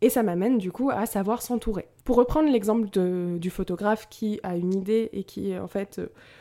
Et 0.00 0.10
ça 0.10 0.22
m'amène 0.22 0.58
du 0.58 0.70
coup 0.70 0.90
à 0.90 1.06
savoir 1.06 1.42
s'entourer. 1.42 1.88
Pour 2.04 2.16
reprendre 2.16 2.50
l'exemple 2.50 2.88
du 3.38 3.50
photographe 3.50 4.08
qui 4.10 4.38
a 4.42 4.56
une 4.56 4.74
idée 4.74 5.08
et 5.14 5.24
qui 5.24 5.58
en 5.58 5.68
fait 5.68 6.00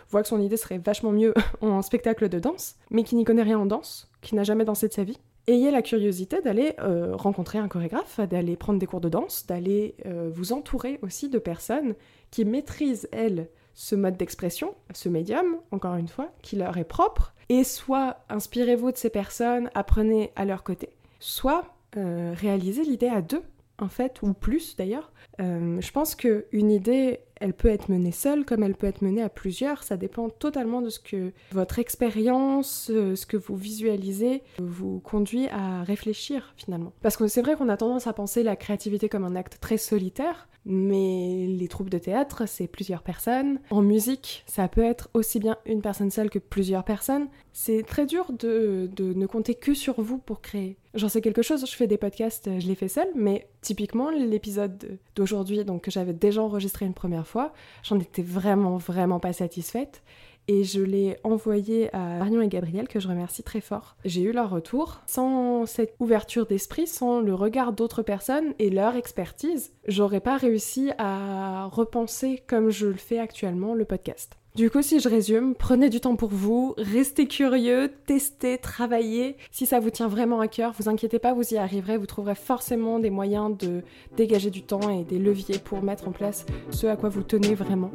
voit 0.10 0.22
que 0.22 0.27
son 0.27 0.41
idée 0.41 0.58
serait 0.58 0.77
vachement 0.77 1.12
mieux 1.12 1.34
en 1.62 1.82
spectacle 1.82 2.27
de 2.27 2.39
danse, 2.39 2.75
mais 2.91 3.03
qui 3.03 3.15
n'y 3.15 3.24
connaît 3.24 3.43
rien 3.43 3.60
en 3.60 3.65
danse, 3.65 4.12
qui 4.22 4.36
n'a 4.36 4.43
jamais 4.43 4.65
dansé 4.65 4.89
de 4.89 4.93
sa 4.93 5.05
vie, 5.05 5.20
ayez 5.48 5.72
la 5.72 5.82
curiosité 5.82 6.41
d'aller 6.41 6.74
euh, 6.79 7.15
rencontrer 7.15 7.60
un 7.60 7.67
chorégraphe, 7.67 8.20
d'aller 8.20 8.55
prendre 8.55 8.79
des 8.79 8.86
cours 8.86 9.01
de 9.01 9.10
danse, 9.10 9.46
d'aller 9.46 9.96
euh, 10.05 10.29
vous 10.34 10.53
entourer 10.53 11.00
aussi 11.01 11.29
de 11.29 11.39
personnes 11.39 11.96
qui 12.32 12.46
maîtrisent, 12.46 13.08
elles, 13.12 13.50
ce 13.74 13.96
mode 13.96 14.17
d'expression, 14.17 14.75
ce 14.93 15.10
médium, 15.10 15.58
encore 15.72 15.96
une 15.96 16.08
fois, 16.08 16.32
qui 16.41 16.55
leur 16.55 16.77
est 16.77 16.84
propre, 16.84 17.34
et 17.50 17.63
soit 17.63 18.17
inspirez-vous 18.29 18.91
de 18.91 18.98
ces 18.98 19.10
personnes, 19.10 19.70
apprenez 19.74 20.32
à 20.36 20.46
leur 20.46 20.63
côté, 20.63 20.89
soit 21.20 21.65
euh, 21.98 22.34
réalisez 22.36 22.84
l'idée 22.84 23.08
à 23.08 23.22
deux, 23.22 23.43
en 23.80 23.89
fait, 23.89 24.22
ou 24.22 24.34
plus 24.34 24.75
d'ailleurs. 24.75 25.12
je 25.39 25.92
pense 25.92 26.15
qu'une 26.15 26.72
idée, 26.72 27.20
elle 27.44 27.53
peut 27.53 27.68
être 27.68 27.89
menée 27.89 28.13
seule 28.13 28.46
comme 28.46 28.63
elle 28.63 28.74
peut 28.74 28.88
être 28.88 29.01
menée 29.01 29.22
à 29.22 29.27
plusieurs. 29.27 29.84
Ça 29.84 29.98
dépend 29.98 30.30
totalement 30.30 30.82
de 30.82 30.89
ce 30.89 31.00
que 31.00 31.34
votre 31.51 31.77
expérience, 31.77 32.89
euh, 32.89 33.18
ce 33.18 33.25
que 33.25 33.36
vous 33.36 33.58
visualisez, 33.58 34.44
vous 34.60 35.01
conduit 35.01 35.50
à 35.50 35.84
réfléchir 35.84 36.53
finalement. 36.56 36.94
Parce 37.01 37.18
que 37.18 37.27
c'est 37.27 37.42
vrai 37.42 37.56
qu'on 37.56 37.68
a 37.68 37.75
tendance 37.75 38.08
à 38.08 38.13
penser 38.13 38.44
la 38.44 38.56
créativité 38.56 39.10
comme 39.10 39.25
un 39.25 39.36
acte 39.36 39.58
très 39.60 39.77
solitaire, 39.77 40.48
Mais 40.65 41.46
les 41.48 41.67
troupes 41.67 41.89
de 41.89 41.98
théâtre, 41.98 42.48
c'est 42.48 42.67
plusieurs 42.67 43.03
personnes. 43.03 43.60
En 43.70 43.82
musique, 43.82 44.43
ça 44.48 44.67
peut 44.67 44.84
être 44.84 45.10
aussi 45.13 45.39
bien 45.39 45.58
une 45.65 45.82
personne 45.82 46.10
seule 46.10 46.29
que 46.29 46.39
plusieurs 46.39 46.86
personnes. 46.86 47.27
C'est 47.51 47.84
très 47.84 48.05
dur 48.05 48.32
de, 48.32 48.89
de 48.96 49.13
ne 49.13 49.25
compter 49.25 49.55
que 49.55 49.74
sur 49.74 50.01
vous 50.01 50.17
pour 50.17 50.41
créer. 50.41 50.77
J'en 50.93 51.10
sais 51.10 51.22
quelque 51.22 51.41
chose, 51.41 51.65
je 51.70 51.75
fais 51.75 51.88
des 51.88 51.98
podcasts, 51.98 52.50
je 52.60 52.67
les 52.67 52.75
fais 52.75 52.88
seule, 52.88 53.10
mais 53.15 53.48
typiquement 53.62 54.10
l'épisode 54.12 55.00
d'aujourd'hui, 55.15 55.65
donc 55.65 55.84
que 55.84 55.91
j'avais 55.91 56.13
déjà 56.13 56.41
enregistré 56.41 56.86
une 56.86 56.93
première 56.93 57.27
fois, 57.27 57.51
j'en 57.84 58.00
étais 58.00 58.22
vraiment, 58.22 58.77
vraiment 58.77 59.20
pas 59.20 59.34
satisfaite 59.34 60.03
et 60.48 60.64
je 60.64 60.82
l'ai 60.82 61.18
envoyé 61.24 61.94
à 61.96 62.18
Marion 62.20 62.42
et 62.42 62.48
Gabriel 62.48 62.88
que 62.88 63.00
je 63.00 63.08
remercie 63.08 63.44
très 63.44 63.62
fort. 63.62 63.96
J'ai 64.06 64.22
eu 64.22 64.32
leur 64.32 64.50
retour. 64.50 65.02
Sans 65.06 65.66
cette 65.66 65.96
ouverture 66.00 66.46
d'esprit, 66.46 66.88
sans 66.88 67.22
le 67.22 67.34
regard 67.34 67.74
d'autres 67.74 68.02
personnes 68.02 68.54
et 68.60 68.70
leur 68.70 68.96
expertise, 68.96 69.74
j'aurais 69.88 70.20
pas 70.20 70.38
réussi 70.38 70.92
à 70.98 71.66
repenser 71.66 72.42
comme 72.48 72.70
je 72.70 72.88
le 72.88 72.94
fais 72.96 73.20
actuellement 73.20 73.74
le 73.74 73.86
podcast. 73.86 74.38
Du 74.56 74.70
coup, 74.70 74.84
si 74.84 75.00
je 75.00 75.10
résume, 75.10 75.56
prenez 75.56 75.90
du 75.90 76.00
temps 76.00 76.16
pour 76.16 76.30
vous, 76.30 76.76
restez 76.78 77.28
curieux, 77.28 77.92
testez, 78.06 78.60
travaillez. 78.60 79.36
Si 79.50 79.66
ça 79.66 79.80
vous 79.80 79.90
tient 79.90 80.08
vraiment 80.08 80.42
à 80.42 80.48
cœur, 80.48 80.76
vous 80.78 80.90
inquiétez 80.90 81.18
pas, 81.18 81.34
vous 81.34 81.56
y 81.56 81.58
arriverez, 81.58 81.98
vous 81.98 82.06
trouverez 82.06 82.36
forcément 82.36 83.00
des 83.00 83.10
moyens 83.10 83.58
de 83.58 83.82
dégager 84.16 84.52
du 84.52 84.62
temps 84.62 84.92
et 84.92 85.06
des 85.06 85.18
leviers 85.18 85.58
pour 85.58 85.82
mettre 85.82 86.08
en 86.08 86.12
place 86.12 86.46
ce 86.70 86.86
à 86.86 86.96
quoi 86.96 87.10
vous 87.10 87.24
tenez 87.24 87.56
vraiment. 87.56 87.90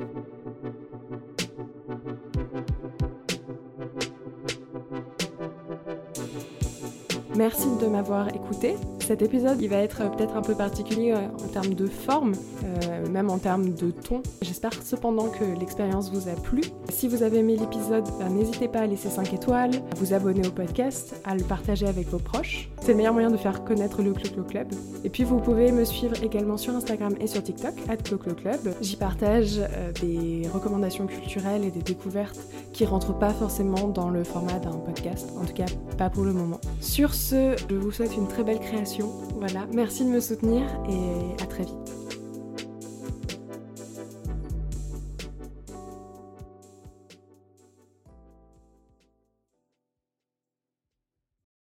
Merci 7.38 7.68
de 7.80 7.86
m'avoir 7.86 8.34
écouté. 8.34 8.74
Cet 9.08 9.22
épisode, 9.22 9.62
il 9.62 9.70
va 9.70 9.76
être 9.76 10.02
peut-être 10.10 10.36
un 10.36 10.42
peu 10.42 10.54
particulier 10.54 11.12
euh, 11.12 11.28
en 11.42 11.48
termes 11.48 11.72
de 11.72 11.86
forme, 11.86 12.34
euh, 12.62 13.08
même 13.08 13.30
en 13.30 13.38
termes 13.38 13.70
de 13.72 13.90
ton. 13.90 14.22
J'espère 14.42 14.74
cependant 14.84 15.30
que 15.30 15.58
l'expérience 15.58 16.12
vous 16.12 16.28
a 16.28 16.32
plu. 16.32 16.60
Si 16.90 17.08
vous 17.08 17.22
avez 17.22 17.38
aimé 17.38 17.56
l'épisode, 17.56 18.04
ben, 18.18 18.28
n'hésitez 18.28 18.68
pas 18.68 18.80
à 18.80 18.86
laisser 18.86 19.08
5 19.08 19.32
étoiles, 19.32 19.76
à 19.76 19.94
vous 19.96 20.12
abonner 20.12 20.46
au 20.46 20.50
podcast, 20.50 21.18
à 21.24 21.34
le 21.34 21.42
partager 21.42 21.86
avec 21.86 22.06
vos 22.08 22.18
proches. 22.18 22.68
C'est 22.82 22.88
le 22.88 22.98
meilleur 22.98 23.14
moyen 23.14 23.30
de 23.30 23.38
faire 23.38 23.64
connaître 23.64 24.02
le 24.02 24.12
Clo 24.12 24.44
Club. 24.44 24.68
Et 25.04 25.08
puis 25.08 25.24
vous 25.24 25.38
pouvez 25.38 25.72
me 25.72 25.86
suivre 25.86 26.22
également 26.22 26.58
sur 26.58 26.74
Instagram 26.74 27.14
et 27.18 27.28
sur 27.28 27.42
TikTok, 27.42 27.72
at 27.88 27.96
Club. 27.96 28.74
J'y 28.82 28.96
partage 28.96 29.58
euh, 29.58 29.90
des 30.02 30.46
recommandations 30.52 31.06
culturelles 31.06 31.64
et 31.64 31.70
des 31.70 31.80
découvertes 31.80 32.40
qui 32.74 32.84
rentrent 32.84 33.18
pas 33.18 33.30
forcément 33.30 33.88
dans 33.88 34.10
le 34.10 34.22
format 34.22 34.58
d'un 34.58 34.72
podcast, 34.72 35.30
en 35.40 35.46
tout 35.46 35.54
cas 35.54 35.64
pas 35.96 36.10
pour 36.10 36.24
le 36.24 36.34
moment. 36.34 36.60
Sur 36.80 37.14
ce, 37.14 37.56
je 37.70 37.74
vous 37.74 37.90
souhaite 37.90 38.14
une 38.14 38.28
très 38.28 38.44
belle 38.44 38.60
création. 38.60 38.97
Voilà, 39.38 39.66
merci 39.72 40.04
de 40.04 40.10
me 40.10 40.20
soutenir 40.20 40.62
et 40.88 41.42
à 41.42 41.46
très 41.46 41.64
vite. 41.64 42.07